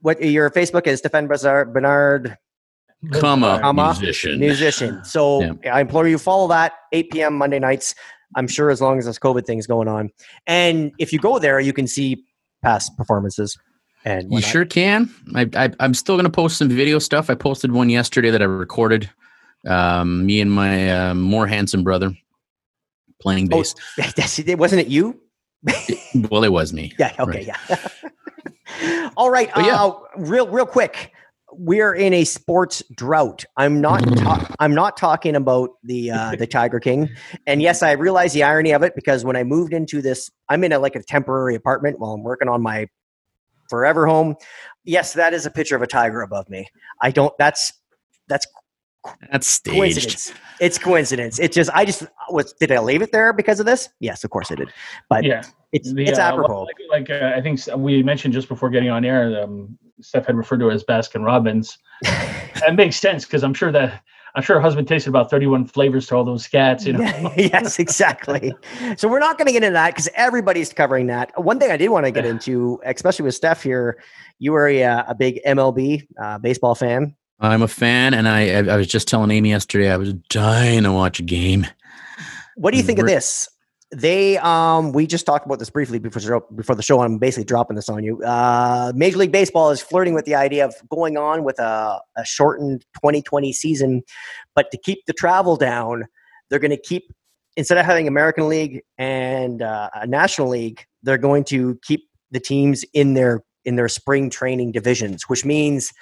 [0.00, 1.00] What your Facebook is?
[1.00, 2.38] Stefan Bernard, Bernard
[3.10, 3.88] comma Comma.
[3.98, 5.04] musician musician.
[5.04, 5.74] So Yeah.
[5.74, 7.34] I implore you follow that 8 p.m.
[7.38, 7.94] Monday nights.
[8.36, 10.10] I'm sure as long as this COVID thing's going on,
[10.46, 12.24] and if you go there, you can see
[12.62, 13.58] past performances.
[14.04, 14.50] And You whatnot.
[14.50, 15.10] sure can.
[15.34, 17.28] I, I I'm still gonna post some video stuff.
[17.30, 19.10] I posted one yesterday that I recorded.
[19.68, 22.12] Um, me and my uh, more handsome brother
[23.20, 23.74] playing Oh, bass.
[24.16, 24.58] That's it.
[24.58, 25.20] Wasn't it you?
[26.30, 26.92] well, it was me.
[26.98, 27.12] Yeah.
[27.20, 27.46] Okay.
[27.46, 27.46] Right.
[27.46, 29.10] Yeah.
[29.16, 29.50] All right.
[29.54, 29.84] But yeah.
[29.84, 31.12] Uh, real, real quick.
[31.54, 33.44] We're in a sports drought.
[33.56, 34.00] I'm not.
[34.18, 37.08] Ta- I'm not talking about the uh, the Tiger King.
[37.46, 40.64] And yes, I realize the irony of it because when I moved into this, I'm
[40.64, 42.88] in a like a temporary apartment while I'm working on my
[43.68, 44.36] forever home.
[44.84, 46.66] Yes, that is a picture of a tiger above me.
[47.00, 47.32] I don't.
[47.38, 47.72] That's
[48.28, 48.46] that's
[49.30, 49.76] That's staged.
[49.76, 50.32] coincidence.
[50.60, 51.38] It's coincidence.
[51.38, 52.52] It's just I just was.
[52.54, 53.88] Did I leave it there because of this?
[54.00, 54.72] Yes, of course I did.
[55.08, 55.42] But Yeah.
[55.72, 56.62] it's The, it's uh, apropos.
[56.90, 60.36] Like, like uh, I think we mentioned just before getting on air, um, Steph had
[60.36, 61.78] referred to it as Baskin Robbins.
[62.02, 64.02] that makes sense because I'm sure that
[64.34, 66.86] I'm sure her husband tasted about 31 flavors to all those scats.
[66.86, 68.54] You know, yes, exactly.
[68.96, 71.32] So we're not going to get into that because everybody's covering that.
[71.36, 74.02] One thing I did want to get into, especially with Steph here,
[74.38, 77.14] you were a, uh, a big MLB uh, baseball fan.
[77.40, 80.84] I'm a fan, and I, I I was just telling Amy yesterday I was dying
[80.84, 81.66] to watch a game.
[82.54, 83.48] What do you think of this?
[83.94, 87.00] They um we just talked about this briefly before before the show.
[87.00, 88.22] I'm basically dropping this on you.
[88.22, 92.24] Uh, Major League Baseball is flirting with the idea of going on with a, a
[92.24, 94.02] shortened 2020 season,
[94.54, 96.04] but to keep the travel down,
[96.48, 97.12] they're going to keep
[97.56, 102.40] instead of having American League and uh, a National League, they're going to keep the
[102.40, 105.92] teams in their in their spring training divisions, which means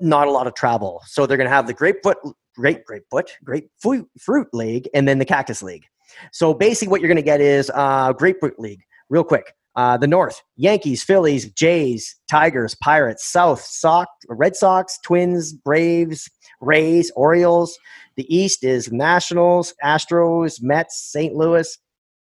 [0.00, 1.02] not a lot of travel.
[1.06, 2.16] So they're going to have the Grapefruit,
[2.56, 5.86] Grape Grapefruit, Grapefruit Fruit League, and then the Cactus League.
[6.32, 8.82] So basically, what you're going to get is uh, Grapefruit League.
[9.08, 13.26] Real quick, uh, the North: Yankees, Phillies, Jays, Tigers, Pirates.
[13.26, 17.78] South: Sox, Red Sox, Twins, Braves, Rays, Orioles.
[18.16, 21.34] The East is Nationals, Astros, Mets, St.
[21.34, 21.78] Louis,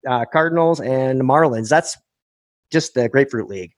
[0.09, 1.69] uh, Cardinals, and Marlins.
[1.69, 1.97] That's
[2.71, 3.73] just the Grapefruit League.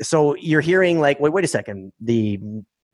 [0.00, 1.92] So you're hearing like, wait, wait a second.
[2.00, 2.40] The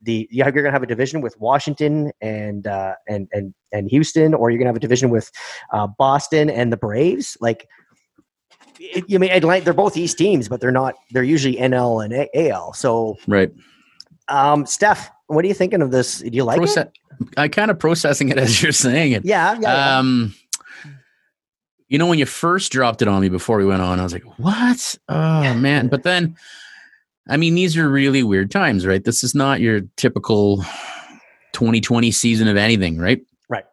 [0.05, 4.33] the you're going to have a division with Washington and uh, and and and Houston,
[4.33, 5.31] or you're going to have a division with
[5.73, 7.37] uh, Boston and the Braves.
[7.41, 7.67] Like,
[8.79, 9.65] it, you mean Atlanta?
[9.65, 10.95] They're both East teams, but they're not.
[11.11, 12.73] They're usually NL and A- AL.
[12.73, 13.51] So, Right.
[14.27, 16.19] um, Steph, what are you thinking of this?
[16.19, 16.63] Do you like it?
[16.63, 16.91] Proce-
[17.37, 19.25] I kind of processing it as you're saying it.
[19.25, 19.59] Yeah, yeah.
[19.61, 19.97] yeah.
[19.99, 20.33] Um,
[21.87, 24.11] you know, when you first dropped it on me before we went on, I was
[24.13, 24.95] like, "What?
[25.07, 26.35] Oh man!" But then,
[27.27, 29.03] I mean, these are really weird times, right?
[29.03, 30.57] This is not your typical
[31.53, 33.21] 2020 season of anything, right?
[33.49, 33.65] Right.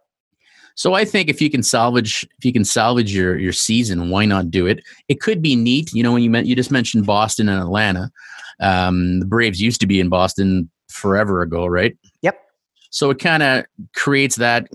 [0.74, 4.24] So I think if you can salvage, if you can salvage your your season, why
[4.24, 4.82] not do it?
[5.08, 5.92] It could be neat.
[5.92, 8.10] You know, when you meant you just mentioned Boston and Atlanta,
[8.60, 11.96] um, the Braves used to be in Boston forever ago, right?
[12.22, 12.38] Yep.
[12.90, 14.68] So it kind of creates that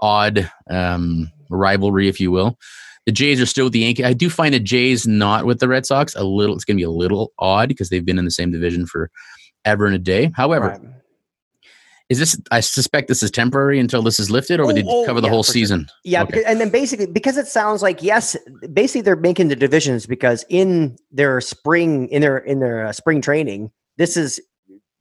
[0.00, 2.58] odd um, rivalry, if you will.
[3.06, 4.06] The Jays are still with the Yankees.
[4.06, 6.54] I do find the Jays not with the Red Sox a little.
[6.54, 9.10] It's going to be a little odd because they've been in the same division for
[9.66, 10.32] ever and a day.
[10.34, 10.80] However, Right.
[12.08, 12.40] is this?
[12.50, 15.20] I suspect this is temporary until this is lifted, or would Oh, they oh, cover
[15.20, 15.52] the yeah, whole for sure.
[15.52, 15.86] season?
[16.04, 16.30] Yeah, Okay.
[16.32, 18.36] because, and then basically because it sounds like yes,
[18.72, 23.20] basically they're making the divisions because in their spring in their in their uh, spring
[23.20, 24.40] training, this is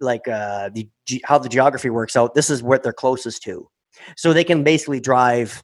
[0.02, 0.90] like uh the
[1.24, 2.36] how the geography works out.
[2.36, 3.70] This is what they're closest to,
[4.18, 5.64] so they can basically drive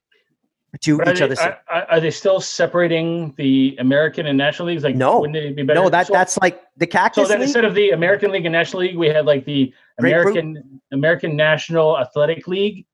[0.82, 1.40] to But are, each they, other's.
[1.40, 4.84] are, are- are they still separating the American and National Leagues?
[4.84, 5.20] Like, No.
[5.22, 5.80] wouldn't it be better?
[5.82, 7.16] no, that so, that's like the Cactus.
[7.16, 7.48] so cactus then league.
[7.48, 10.38] instead of the American League and National League, we had like the Grapefruit?
[10.38, 12.86] American American National Athletic League.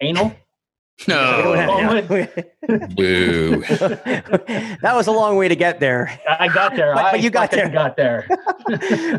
[0.00, 0.34] Anal.
[1.08, 2.26] No, have- yeah.
[2.96, 3.60] boo.
[4.80, 6.18] that was a long way to get there.
[6.26, 6.94] I got there.
[6.94, 7.68] But- but I you got there.
[7.68, 8.26] Got there.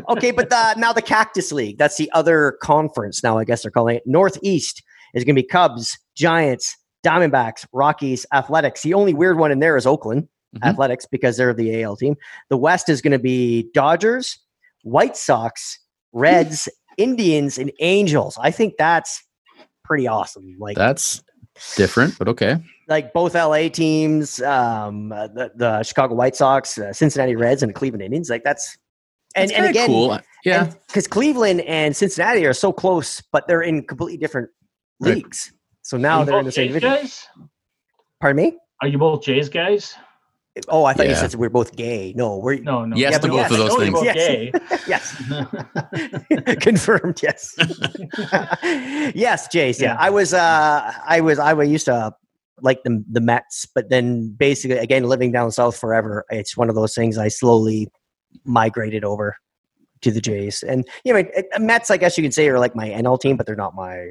[0.08, 3.70] okay, but the, now the Cactus League, that's the other conference now, I guess they're
[3.70, 4.02] calling it.
[4.06, 4.82] Northeast
[5.14, 8.82] is going to be Cubs, Giants, Diamondbacks, Rockies, Athletics.
[8.82, 10.66] The only weird one in there is Oakland Mhm.
[10.66, 12.16] Athletics because they're the AL team.
[12.48, 14.38] The West is going to be Dodgers,
[14.82, 15.78] White Sox,
[16.12, 18.38] Reds, Indians, and Angels.
[18.40, 19.22] I think that's
[19.84, 20.56] pretty awesome.
[20.58, 21.22] Like, That's
[21.76, 22.56] different, but okay.
[22.88, 27.74] like both LA teams, um, the, the Chicago White Sox, uh, Cincinnati Reds, and the
[27.74, 28.30] Cleveland Indians.
[28.30, 28.78] Like that's
[29.34, 30.18] and and again, cool.
[30.44, 34.48] Yeah, because Cleveland and Cincinnati are so close, but they're in completely different
[35.00, 35.16] Right.
[35.16, 35.52] leagues.
[35.88, 36.90] So now Are they're in the same Jays division.
[37.02, 37.28] guys?
[38.20, 38.58] Pardon me?
[38.82, 39.94] Are you both Jays guys?
[40.68, 42.12] Oh, I thought you said we're both gay.
[42.14, 42.94] No, we're No, no.
[42.94, 44.02] Yes Yeah, to but both yes, of those things.
[44.02, 44.14] you're
[44.86, 47.22] yes, confirmed.
[47.22, 47.54] Yes,
[49.14, 49.80] yes, Jays.
[49.80, 49.94] Yeah.
[49.94, 49.96] Yeah.
[49.98, 50.34] I was.
[50.34, 51.38] uh I was.
[51.38, 52.12] I used to
[52.60, 56.74] like the the Mets, but then basically, again, living down south forever, it's one of
[56.74, 57.16] those things.
[57.16, 57.88] I slowly
[58.44, 59.36] migrated over
[60.02, 61.24] to the Jays, and you know,
[61.58, 61.90] Mets.
[61.90, 64.10] I guess you could say are like my NL team, but they're not my.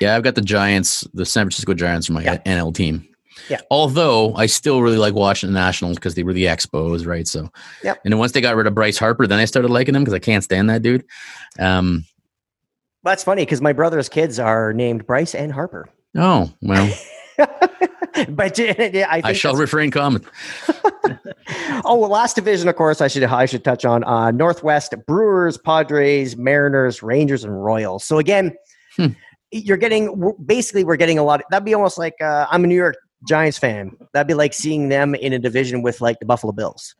[0.00, 0.16] Yeah.
[0.16, 2.38] I've got the Giants, the San Francisco Giants, for my Yeah.
[2.46, 3.06] NL team.
[3.50, 3.60] Yeah.
[3.70, 7.28] Although I still really like watching the Nationals because they were the Expos, right?
[7.28, 7.50] So,
[7.84, 7.94] yeah.
[8.04, 10.14] And then once they got rid of Bryce Harper, then I started liking them because
[10.14, 11.04] I can't stand that dude.
[11.58, 12.04] Um.
[13.04, 15.88] That's funny because my brother's kids are named Bryce and Harper.
[16.16, 16.92] Oh well,
[18.30, 20.24] but I, I shall refrain comment.
[21.84, 25.56] oh, well, last division, of course, I should I should touch on uh, Northwest Brewers,
[25.56, 28.02] Padres, Mariners, Rangers, and Royals.
[28.02, 28.56] So again,
[28.96, 29.08] Hmm.
[29.50, 31.42] You're getting basically we're getting a lot.
[31.50, 33.96] that'd be almost like uh, I'm a New York Giants fan.
[34.12, 36.94] That'd be like seeing them in a division with like the Buffalo Bills.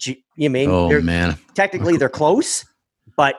[0.00, 2.64] You, you mean Oh they're, man, technically they're close,
[3.16, 3.36] but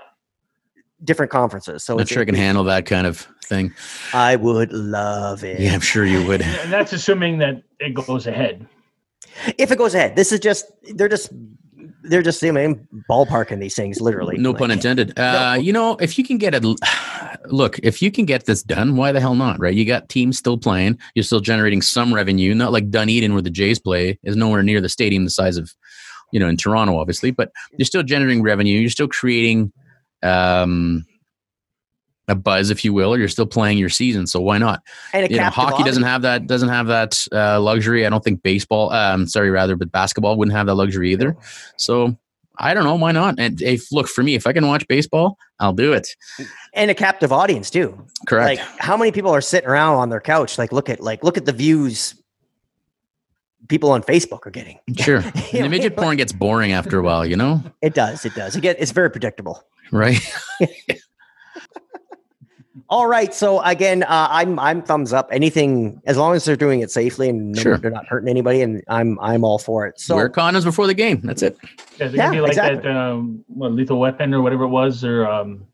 [1.03, 1.83] different conferences.
[1.83, 3.73] So not it's, sure I can handle that kind of thing.
[4.13, 5.59] I would love it.
[5.59, 6.41] Yeah, I'm sure you would.
[6.41, 8.67] And that's assuming that it goes ahead.
[9.57, 11.31] If it goes ahead, this is just they're just
[12.03, 14.37] they're just I mean, ballparking these things literally.
[14.37, 15.17] No Like, pun intended.
[15.19, 16.63] Uh, You know, if you can get it,
[17.45, 19.59] look, if you can get this done, why the hell not?
[19.59, 19.73] Right?
[19.73, 20.97] You got teams still playing.
[21.15, 22.53] You're still generating some revenue.
[22.55, 25.73] Not like Dunedin, where the Jays play, is nowhere near the stadium the size of,
[26.31, 27.31] you know, in Toronto, obviously.
[27.31, 28.79] But you're still generating revenue.
[28.79, 29.71] You're still creating,
[30.23, 31.05] um,
[32.29, 34.27] a buzz, if you will, or you're still playing your season.
[34.27, 34.81] So why not?
[35.13, 38.05] And you know, hockey doesn't have that doesn't have that uh, luxury.
[38.05, 41.35] I don't think baseball, um, sorry, rather, but basketball wouldn't have that luxury either.
[41.77, 42.17] So
[42.57, 43.35] I don't know why not.
[43.37, 46.07] And if look for me, if I can watch baseball, I'll do it.
[46.73, 48.05] and a captive audience too.
[48.27, 48.59] Correct.
[48.59, 50.57] Like how many people are sitting around on their couch?
[50.57, 52.15] Like look at like look at the views
[53.67, 54.79] people on Facebook are getting.
[54.97, 55.21] sure.
[55.51, 58.25] You know, the midget porn gets boring after a while, you know, It does.
[58.25, 58.55] It does.
[58.55, 59.63] It get it's very predictable.
[59.91, 60.19] right?
[62.91, 63.33] All right.
[63.33, 65.29] So again, uh, I'm I'm thumbs up.
[65.31, 67.77] Anything as long as they're doing it safely and no- Sure.
[67.77, 69.99] they're not hurting anybody, and I'm I'm all for it.
[69.99, 71.21] So Wear condoms before the game.
[71.23, 71.55] That's it.
[71.61, 72.81] Yeah, it's Yeah, gonna be like exactly.
[72.81, 75.65] that um, what, lethal weapon or whatever it was, or um,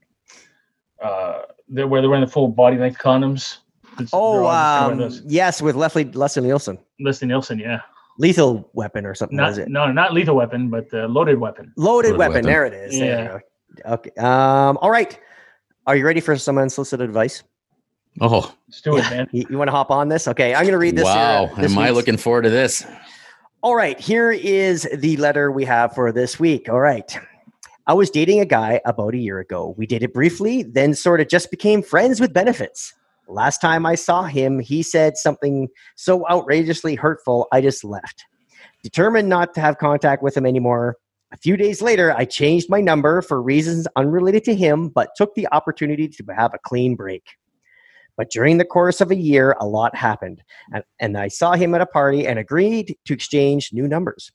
[1.02, 3.58] uh, they're, where they're wearing the full body length condoms.
[3.94, 7.80] It's- oh all just gonna wear um, yes, with Leslie Leslie Nielsen, Leslie Nielsen, yeah,
[8.20, 9.38] lethal weapon or something.
[9.38, 11.72] not is it no, not lethal weapon, but uh, loaded weapon.
[11.78, 12.34] loaded, Loaded weapon.
[12.34, 12.46] weapon.
[12.46, 12.98] There it is.
[13.00, 13.28] Yeah.
[13.86, 13.94] go.
[13.94, 14.12] Okay.
[14.18, 14.78] Um.
[14.82, 15.18] All right.
[15.88, 17.44] Are you ready for some unsolicited advice?
[18.22, 19.10] Oh, Let's do it, Yeah.
[19.10, 19.30] man.
[19.32, 20.28] You, want to hop on this?
[20.28, 21.06] Okay, I'm going to read this.
[21.06, 21.46] Uh, wow.
[21.48, 22.86] here, this Am I looking forward to this?
[23.62, 26.70] All right, here is the letter we have for this week.
[26.70, 27.18] All right.
[27.88, 29.76] I was dating a guy about a year ago.
[29.78, 32.94] We dated briefly, then sort of just became friends with benefits.
[33.28, 38.26] Last time I saw him, he said something so outrageously hurtful, I just left.
[38.82, 40.98] Determined not to have contact with him anymore.
[41.36, 45.36] A few days later, I changed my number for reasons unrelated to him, but took
[45.36, 47.24] the opportunity to have a clean break.
[48.16, 51.76] But during the course of a year, a lot happened and, and I saw him
[51.76, 54.32] at a party and agreed to exchange new numbers.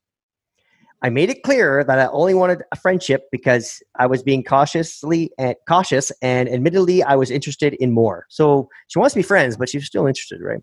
[1.00, 5.30] I made it clear that I only wanted a friendship because I was being cautiously
[5.38, 8.26] and cautious, and admittedly, I was interested in more.
[8.28, 10.60] So she wants to be friends, but she's still interested, right?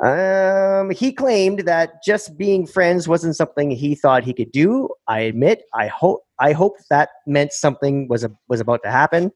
[0.00, 4.88] Um, he claimed that just being friends wasn't something he thought he could do.
[5.06, 9.30] I admit, I hope, I hope that meant something was a, was about to happen.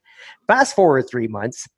[0.47, 1.69] Fast forward three months,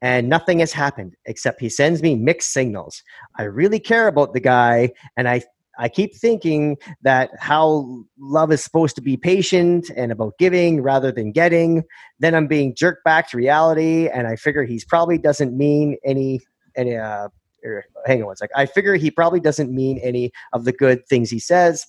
[0.00, 3.02] and nothing has happened except he sends me mixed signals.
[3.36, 5.42] I really care about the guy, and I
[5.80, 11.12] I keep thinking that how love is supposed to be patient and about giving rather
[11.12, 11.84] than getting.
[12.18, 16.40] Then I'm being jerked back to reality, and I figure he's probably doesn't mean any
[16.76, 16.96] any.
[16.96, 17.28] Uh,
[17.64, 18.50] er, hang on one sec.
[18.54, 21.86] I figure he probably doesn't mean any of the good things he says.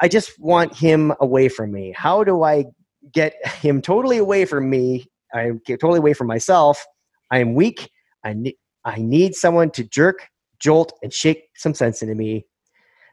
[0.00, 1.92] I just want him away from me.
[1.96, 2.66] How do I
[3.12, 5.10] get him totally away from me?
[5.34, 6.84] I get totally away from myself.
[7.30, 7.90] I am weak.
[8.24, 10.28] I need I need someone to jerk,
[10.60, 12.46] jolt, and shake some sense into me.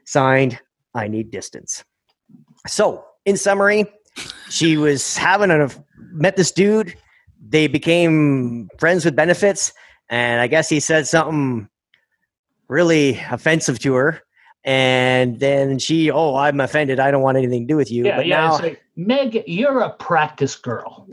[0.06, 0.60] Signed,
[0.93, 1.84] I need distance.
[2.67, 3.86] So, in summary,
[4.50, 6.95] she was having a met this dude.
[7.48, 9.74] They became friends with benefits,
[10.10, 11.67] and I guess he said something
[12.67, 14.21] really offensive to her.
[14.63, 16.99] And then she, oh, I'm offended.
[16.99, 18.06] I don't want anything to do with you.
[18.06, 18.47] Yeah, but yeah.
[18.47, 21.08] now, like, Meg, you're a practice girl,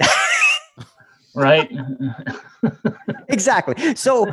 [1.34, 1.70] right?
[3.28, 3.94] exactly.
[3.94, 4.26] So,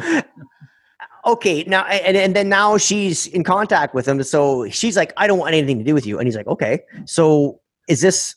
[1.25, 4.23] okay, now and and then now she's in contact with him.
[4.23, 6.82] So she's like, I don't want anything to do with you, and he's like, okay.
[7.05, 8.36] So is this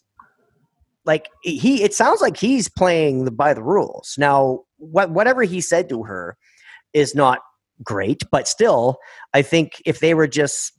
[1.05, 1.85] like he?
[1.85, 4.17] It sounds like he's playing the, by the rules.
[4.19, 6.37] Now, what whatever he said to her
[6.93, 7.41] is not
[7.83, 8.99] great, but still,
[9.35, 10.73] I think if they were just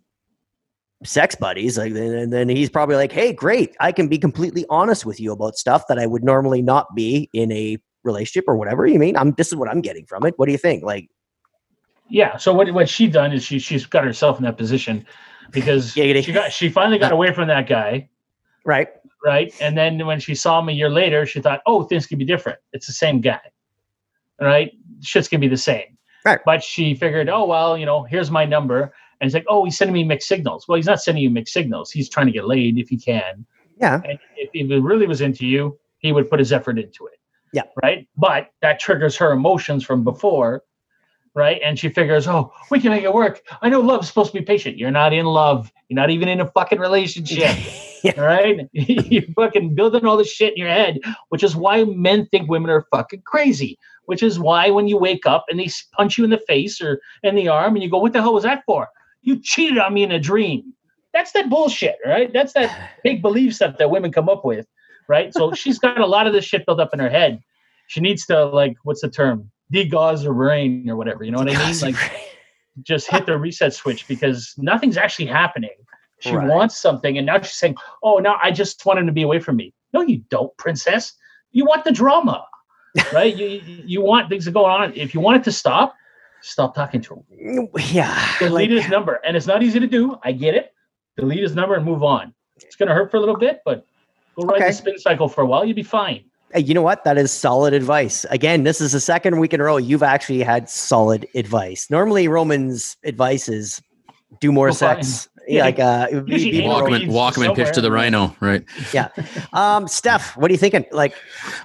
[1.05, 5.05] sex buddies like then, then he's probably like hey great i can be completely honest
[5.05, 8.87] with you about stuff that i would normally not be in a relationship or whatever
[8.87, 11.09] you mean i'm this is what i'm getting from it what do you think like
[12.09, 12.37] Yeah.
[12.37, 15.05] So what what she done is she she's got herself in that position
[15.51, 18.09] because she got she finally got away from that guy,
[18.65, 18.87] right
[19.25, 19.53] right?
[19.61, 22.25] And then when she saw him a year later, she thought, oh, things could be
[22.25, 22.59] different.
[22.73, 23.39] It's the same guy,
[24.39, 24.71] right?
[25.01, 25.92] Shit's gonna be the same.
[26.25, 26.39] Right.
[26.45, 29.77] But she figured, oh well, you know, here's my number, and he's like, oh, he's
[29.77, 30.67] sending me mixed signals.
[30.67, 31.91] Well, he's not sending you mixed signals.
[31.91, 33.45] He's trying to get laid if he can.
[33.77, 37.07] yeah And if, if he really was into you, he would put his effort into
[37.07, 37.19] it.
[37.53, 37.63] Yeah.
[37.81, 38.07] Right.
[38.17, 40.63] But that triggers her emotions from before
[41.35, 41.59] right?
[41.63, 43.41] And she figures, oh, we can make it work.
[43.61, 44.77] I know love's supposed to be patient.
[44.77, 45.71] You're not in love.
[45.89, 47.57] You're not even in a fucking relationship.
[48.03, 48.15] Yeah.
[48.17, 48.67] All right.
[48.73, 52.69] You're fucking building all this shit in your head, which is why men think women
[52.69, 53.79] are fucking crazy.
[54.07, 56.99] Which is why when you wake up and they punch you in the face or
[57.23, 58.89] in the arm and you go, what the hell was that for?
[59.21, 60.73] You cheated on me in a dream.
[61.13, 62.29] That's that bullshit, right?
[62.33, 64.67] That's that big belief stuff that women come up with,
[65.07, 65.33] right?
[65.33, 67.41] So she's got a lot of this shit built up in her head.
[67.87, 69.49] She needs to like, what's the term?
[69.73, 71.23] Degauss her brain or whatever.
[71.23, 71.79] You know what I mean?
[71.81, 71.95] Like
[72.83, 75.71] just hit the reset switch because nothing's actually happening.
[76.19, 76.47] She Right.
[76.47, 79.39] wants something, and now she's saying, "Oh, now I just want him to be away
[79.39, 81.13] from me." No, you don't, princess.
[81.51, 82.45] You want the drama,
[83.13, 83.35] right?
[83.35, 84.93] you you want things to go on.
[84.95, 85.93] If you want it to stop,
[86.41, 87.67] stop talking to him.
[87.91, 88.37] yeah.
[88.39, 90.17] Delete like- his number, and it's not easy to do.
[90.23, 90.73] I get it.
[91.17, 92.33] Delete his number and move on.
[92.57, 93.85] It's gonna hurt for a little bit, but
[94.35, 94.67] go ride Okay.
[94.69, 95.65] the spin cycle for a while.
[95.65, 96.23] You'll be fine.
[96.53, 97.03] Hey, you know what?
[97.03, 98.25] That is solid advice.
[98.29, 101.89] Again, this is the second week in a row you've actually had solid advice.
[101.89, 103.81] Normally, Roman's advice is
[104.39, 105.27] do more Go sex.
[105.27, 107.73] Yeah, Yeah, like uh, it would be- usually be more- anal Walkman, reads Walkman pitch
[107.75, 108.63] to the rhino, right?
[108.93, 109.09] Yeah.
[109.51, 110.85] Um, Steph, what are you thinking?
[110.91, 111.13] Like,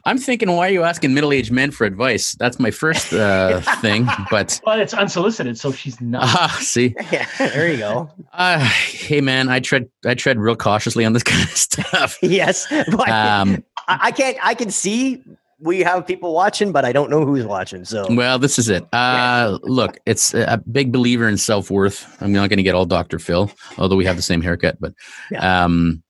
[0.04, 2.34] I'm thinking, why are you asking middle-aged men for advice?
[2.40, 4.08] That's my first uh, thing.
[4.32, 6.24] But But it's unsolicited, so she's not.
[6.24, 8.10] ah, see, yeah, there you go.
[8.32, 12.18] uh, hey man, I tread I tread real cautiously on this kind of stuff.
[12.20, 14.36] Yes, but Um, I, I can't.
[14.42, 15.24] I can see
[15.60, 17.84] we have people watching, but I don't know who's watching.
[17.84, 18.86] So well, this is it.
[18.92, 22.16] Uh, look, it's a a big believer in self worth.
[22.22, 23.18] I'm not going to get all Dr.
[23.18, 24.94] Phil, although we have the same haircut, but
[25.38, 26.02] um,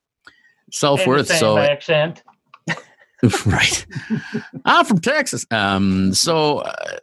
[0.71, 1.29] self worth.
[1.29, 2.23] So accent.
[3.47, 3.87] right.
[4.65, 5.45] I'm from Texas.
[5.51, 6.99] Um, so uh,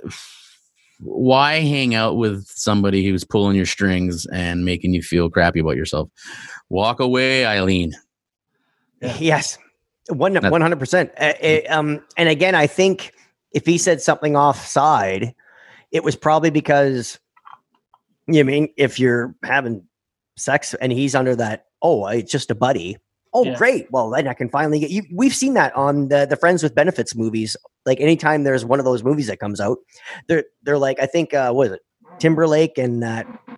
[0.99, 5.75] why hang out with somebody who's pulling your strings and making you feel crappy about
[5.75, 6.09] yourself?
[6.69, 7.93] Walk away, Eileen.
[9.01, 9.17] Yeah.
[9.19, 9.57] Yes,
[10.52, 11.12] one hundred percent.
[11.70, 13.12] Um, and again, I think
[13.52, 15.34] if he said something offside,
[15.91, 17.20] it was probably because
[18.28, 19.84] you know, I mean if you're having
[20.38, 21.65] sex and he's under that.
[21.82, 22.98] Oh, it's just a buddy.
[23.34, 23.56] Oh, Yeah.
[23.58, 23.91] great.
[23.91, 25.04] Well, then I can finally get you.
[25.13, 27.56] We've seen that on the the Friends with Benefits movies.
[27.86, 29.78] Like anytime there's one of those movies that comes out,
[30.28, 31.82] they're they're like I think uh, what is it
[32.20, 33.28] Timberlake and that.
[33.48, 33.56] Uh,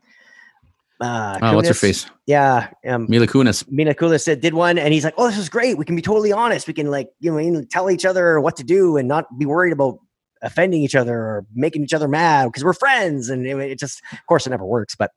[1.02, 2.08] Oh, what's her face?
[2.26, 3.70] Yeah, um, Mila Kunis.
[3.70, 5.78] Mina Kulis said did one, and he's like, "Oh, this is great.
[5.78, 6.68] We can be totally honest.
[6.68, 9.74] We can like you know tell each other what to do and not be worried
[9.74, 10.00] about
[10.42, 14.02] offending each other or making each other mad because we're friends." And it, it just,
[14.12, 14.96] of course, it never works.
[14.96, 15.12] But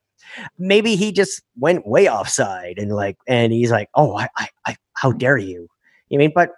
[0.59, 4.77] maybe he just went way offside and like, and he's like, "Oh, I, I, I
[4.95, 5.69] how dare you?"
[6.11, 6.51] You mean, but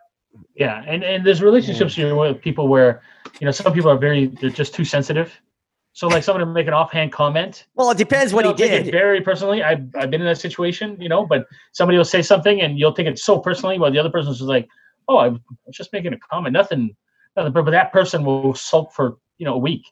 [0.57, 3.03] Yeah, and and there's relationships here with people where
[3.41, 5.41] you know some people are very they're just too sensitive.
[5.95, 7.67] So like someone will make an offhand comment.
[7.75, 8.93] well, it depends what he You'll take it did.
[8.93, 9.63] very personally.
[9.63, 11.27] I've I've been in that situation, you know.
[11.27, 14.39] But somebody will say something and you'll take it so personally, while the other person's
[14.39, 14.69] just like,
[15.09, 15.41] "Oh, I was
[15.73, 16.97] just making a comment, nothing,
[17.37, 19.85] nothing." But that person will sulk for you know a week.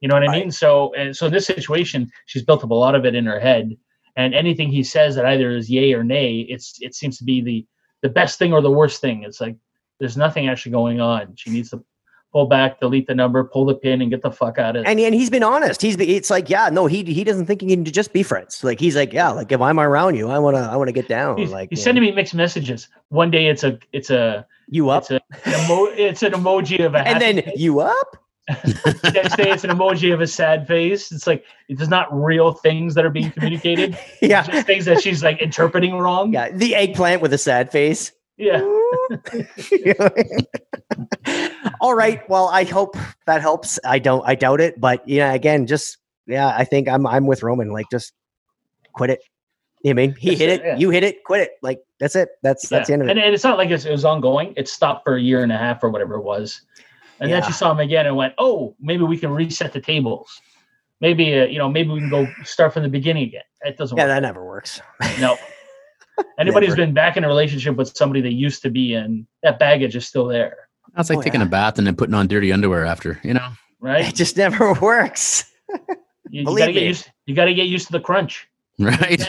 [0.00, 0.40] You know what I Right.
[0.42, 0.50] mean?
[0.50, 3.38] So and so in this situation, she's built up a lot of it in her
[3.40, 3.76] head,
[4.16, 7.42] and anything he says that either is yay or nay, it's it seems to be
[7.42, 7.66] the
[8.02, 9.22] the best thing or the worst thing.
[9.22, 9.56] It's like
[10.00, 11.34] there's nothing actually going on.
[11.36, 11.84] She needs to
[12.36, 14.86] pull back, delete the number, pull the pin, and get the fuck out of it.
[14.86, 15.80] And, and he's been honest.
[15.80, 18.62] He's been, it's like, yeah, no, he he doesn't think he can just be friends.
[18.62, 21.38] Like he's like, yeah, like if I'm around you, I wanna I wanna get down.
[21.38, 22.88] He's, like he's sending know, me mixed messages.
[23.08, 26.84] One day it's a it's a you up, it's a an emo, it's an emoji
[26.84, 28.18] of a and then you up.
[28.48, 31.10] The next day it's an emoji of a sad face.
[31.12, 33.96] It's like it's not real things that are being communicated.
[34.20, 36.34] Yeah, It's just things that she's like interpreting wrong.
[36.34, 36.50] yeah.
[36.50, 38.12] The eggplant with a sad face.
[38.38, 38.60] Yeah.
[41.80, 42.28] All right.
[42.28, 42.96] Well, I hope
[43.26, 43.78] that helps.
[43.84, 44.22] I don't.
[44.26, 44.80] I doubt it.
[44.80, 46.54] But yeah, again, just yeah.
[46.56, 47.70] I think I'm I'm with Roman.
[47.70, 48.12] Like, just
[48.92, 49.20] quit it.
[49.82, 50.76] You know I mean he That's hit it, it, yeah.
[50.78, 51.50] you hit it, quit it.
[51.62, 52.30] Like that's it.
[52.42, 53.18] That's that's the end of it.
[53.18, 54.52] and it's not like it's, it was ongoing.
[54.56, 56.62] It stopped for a year and a half or whatever it was.
[57.20, 60.40] And then she saw him again and went, "Oh, maybe we can reset the tables.
[61.00, 63.96] Maybe uh, you know, maybe we can go start from the beginning again." It doesn't
[63.96, 64.10] Yeah, work.
[64.16, 64.80] that never works.
[65.20, 65.36] No.
[66.38, 66.86] Anybody who's Never.
[66.86, 70.06] been back in a relationship with somebody they used to be in, that baggage is
[70.06, 71.46] still there, That's like Oh, taking yeah.
[71.46, 73.48] a bath and then putting on dirty underwear after, you know?
[73.80, 74.08] right?
[74.08, 75.44] It just never works.
[75.68, 76.86] You, you Believe gotta get me.
[76.88, 77.10] used.
[77.26, 78.48] You gotta get used to the crunch.
[78.78, 79.26] Right?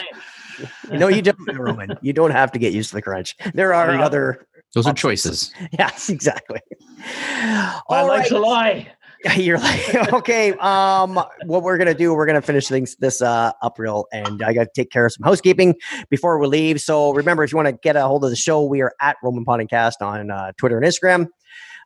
[0.90, 1.96] You know, you don't, Roman.
[2.02, 3.36] You don't have to get used to the crunch.
[3.54, 4.04] There are Yeah.
[4.04, 4.46] other.
[4.74, 5.52] Those are choices.
[5.78, 6.60] Yes, exactly.
[6.98, 8.28] I All like right.
[8.28, 8.88] to lie.
[9.36, 10.52] You're like, okay.
[10.54, 11.14] Um,
[11.46, 12.14] what we're gonna do?
[12.14, 15.12] We're gonna finish things this uh up real, and I got to take care of
[15.12, 15.74] some housekeeping
[16.08, 16.80] before we leave.
[16.80, 19.16] So remember, if you want to get a hold of the show, we are at
[19.22, 21.26] Roman Podcast on uh, Twitter and Instagram.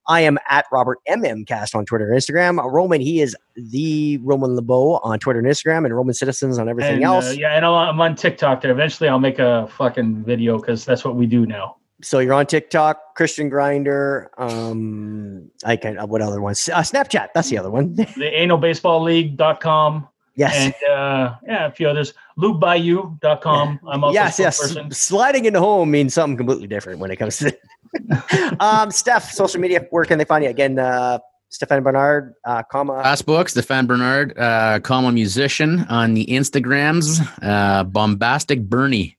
[0.09, 2.63] I am at Robert MM Cast on Twitter and Instagram.
[2.71, 6.97] Roman, he is the Roman LeBeau on Twitter and Instagram, and Roman Citizens on everything
[6.97, 7.37] And, uh, else.
[7.37, 8.73] yeah, and I'm on TikTok there.
[8.73, 11.77] Eventually, I'll make a fucking video because that's what we do now.
[12.03, 14.31] So you're on TikTok, Christian Grinder.
[14.37, 15.99] Um, I can.
[15.99, 16.69] Uh, what other ones?
[16.69, 17.29] Uh, Snapchat.
[17.35, 17.95] That's the other one.
[17.95, 20.09] The analbaseballleague.com.
[20.35, 20.55] yes.
[20.57, 22.15] And uh, yeah, a few others.
[22.39, 23.81] LubeBayou.com.
[23.89, 24.39] I'm also yes.
[24.39, 24.61] Yes.
[24.61, 24.91] person.
[24.91, 27.57] Sliding into home means something completely different when it comes to.
[28.61, 29.87] um, Steph, social media.
[29.91, 30.79] Where can they find you again?
[30.79, 31.19] Uh,
[31.51, 32.95] Stephan Bernard, uh, comma.
[32.95, 39.19] Last book, Stephan Bernard, uh, comma musician on the Instagrams, uh, bombastic Bernie.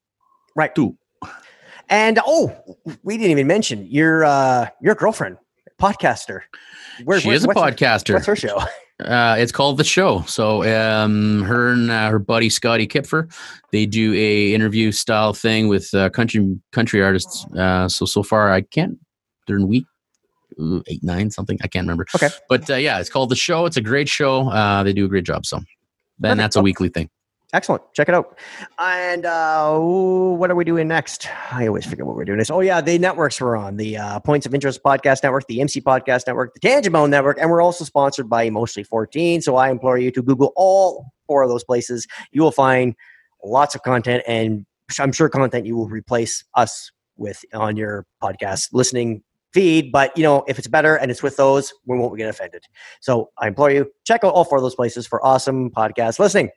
[0.56, 0.74] right.
[0.74, 0.98] Two.
[1.90, 2.56] And oh,
[3.04, 5.38] we didn't even mention your uh, your girlfriend,
[5.80, 6.42] podcaster.
[7.04, 8.14] Where, she where- is a what's her- podcaster.
[8.14, 8.60] what's her show?
[9.04, 10.22] Uh, it's called the show.
[10.28, 13.28] So um, her and uh, her buddy Scotty Kipfer,
[13.72, 17.44] they do a interview style thing with uh, country country artists.
[17.58, 18.98] Uh, so so far, I can't.
[19.48, 19.86] They're in week
[20.88, 21.58] eight nine something.
[21.64, 22.06] I can't remember.
[22.16, 22.30] Okay.
[22.48, 23.66] but uh, yeah, it's called the show.
[23.66, 24.48] It's a great show.
[24.50, 25.46] Uh, they do a great job.
[25.48, 25.60] So
[26.20, 27.10] then that's a weekly thing.
[27.54, 27.84] Excellent.
[27.93, 28.39] Check it out.
[28.80, 31.28] And uh, what are we doing next?
[31.51, 32.41] I always forget what we're doing.
[32.49, 35.84] Oh, yeah, the networks we're on the uh, Points of Interest Podcast Network, the EMC
[35.84, 39.43] Podcast Network, the Tangent-Bound Network, and we're also sponsored by Emotionally 14.
[39.43, 42.08] So I implore you to Google all four of those places.
[42.32, 42.95] You will find
[43.43, 44.66] lots of content, and
[44.99, 49.22] I'm sure content you will replace us with on your podcast listening
[49.54, 49.91] feed.
[49.91, 52.64] But, you know, if it's better and it's with those, we won't get offended.
[52.99, 56.49] So I implore you, check out all four of those places for awesome podcast listening.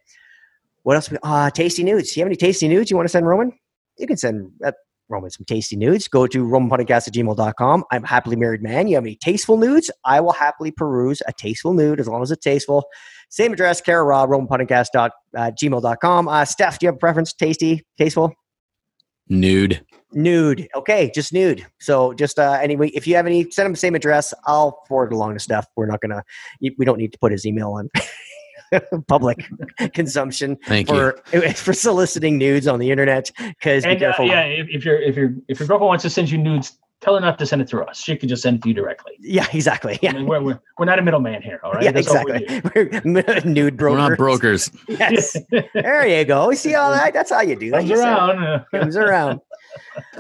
[0.87, 1.13] What else?
[1.21, 2.17] Uh, tasty nudes.
[2.17, 3.51] You have any tasty nudes you want to send Roman?
[3.99, 4.71] You can send uh,
[5.09, 6.07] Roman some tasty nudes.
[6.07, 7.83] Go to romanpodcast at gmail.com.
[7.91, 8.87] I'm a happily married man.
[8.87, 9.91] You have any tasteful nudes?
[10.05, 12.85] I will happily peruse a tasteful nude as long as it's tasteful.
[13.31, 15.11] Same address, Kara Rob, romanpodcast uh,
[15.61, 16.29] gmail.com.
[16.29, 17.33] Uh, Steph, do you have a preference?
[17.33, 18.33] Tasty, tasteful?
[19.29, 19.85] Nude.
[20.13, 20.69] Nude.
[20.77, 21.67] Okay, just nude.
[21.81, 24.33] So just uh, anyway, if you have any, send him the same address.
[24.45, 25.67] I'll forward it along to Steph.
[25.75, 26.23] We're not gonna.
[26.61, 27.91] We don't need to put his email on
[29.09, 29.45] public
[29.95, 31.13] consumption Thank you.
[31.33, 33.31] for for soliciting nudes on the internet.
[33.39, 36.11] Because be And uh, yeah, if, if your if your if your girlfriend wants to
[36.11, 37.99] send you nudes, tell her not to send it through us.
[38.01, 39.13] She can just send it to you directly.
[39.21, 39.95] Yeah, exactly.
[39.95, 40.13] I Yeah.
[40.13, 41.85] mean, we're, we're, we're not a middleman here, all right?
[41.85, 43.01] Yeah, That's all we exactly.
[43.01, 43.01] do.
[43.05, 43.99] We're nude brokers.
[44.01, 44.71] We're not brokers.
[44.89, 45.37] Yes.
[45.75, 46.53] there you go.
[46.55, 47.13] See all that?
[47.13, 47.81] That's how you do that.
[47.81, 48.65] Comes around.
[48.71, 49.41] comes around.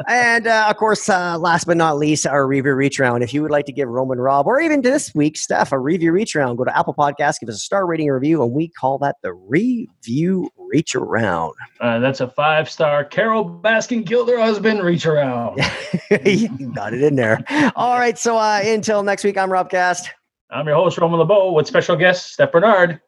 [0.09, 3.23] And uh, of course, uh, last but not least, our review reach round.
[3.23, 6.13] If you would like to give Roman Rob or even this week, Steph, a review
[6.13, 8.99] reach round, go to Apple Podcasts, give us a star rating review, and we call
[8.99, 11.55] that the review reach around.
[11.81, 13.05] Uh, that's a five star.
[13.05, 14.83] Carole Baskin killed her husband.
[14.83, 15.59] Reach around.
[16.25, 17.43] you got it in there.
[17.77, 18.19] All right.
[18.19, 20.11] So uh, until next week, I'm Rob Gast,
[20.51, 23.01] I'm your host, Roman LeBeau, with special guest, Steph Bernard.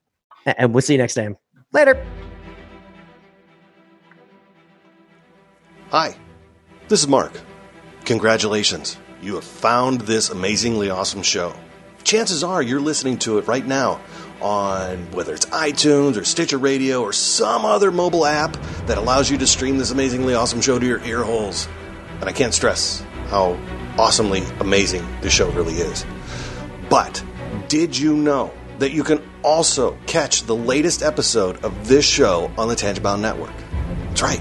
[0.47, 1.37] and we'll see you next time.
[1.73, 2.05] Later.
[5.91, 6.15] Hi,
[6.89, 7.39] this is Mark.
[8.07, 11.55] Congratulations, you have found this amazingly awesome show.
[12.03, 14.01] Chances are you're listening to it right now
[14.41, 19.37] on whether it's iTunes or Stitcher Radio or some other mobile app that allows you
[19.37, 21.69] to stream this amazingly awesome show to your ear holes.
[22.21, 23.59] And I can't stress how
[23.99, 26.07] awesomely amazing this show really is.
[26.89, 27.23] But
[27.69, 32.69] did you know that you can also catch the latest episode of this show on
[32.69, 33.53] the Tangent-Bound Network?
[34.07, 34.41] That's right.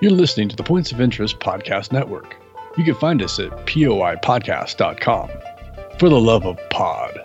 [0.00, 2.34] You're listening to the Points of Interest Podcast Network.
[2.78, 5.30] You can find us at poipodcast.com.
[5.98, 7.20] For the love of pod.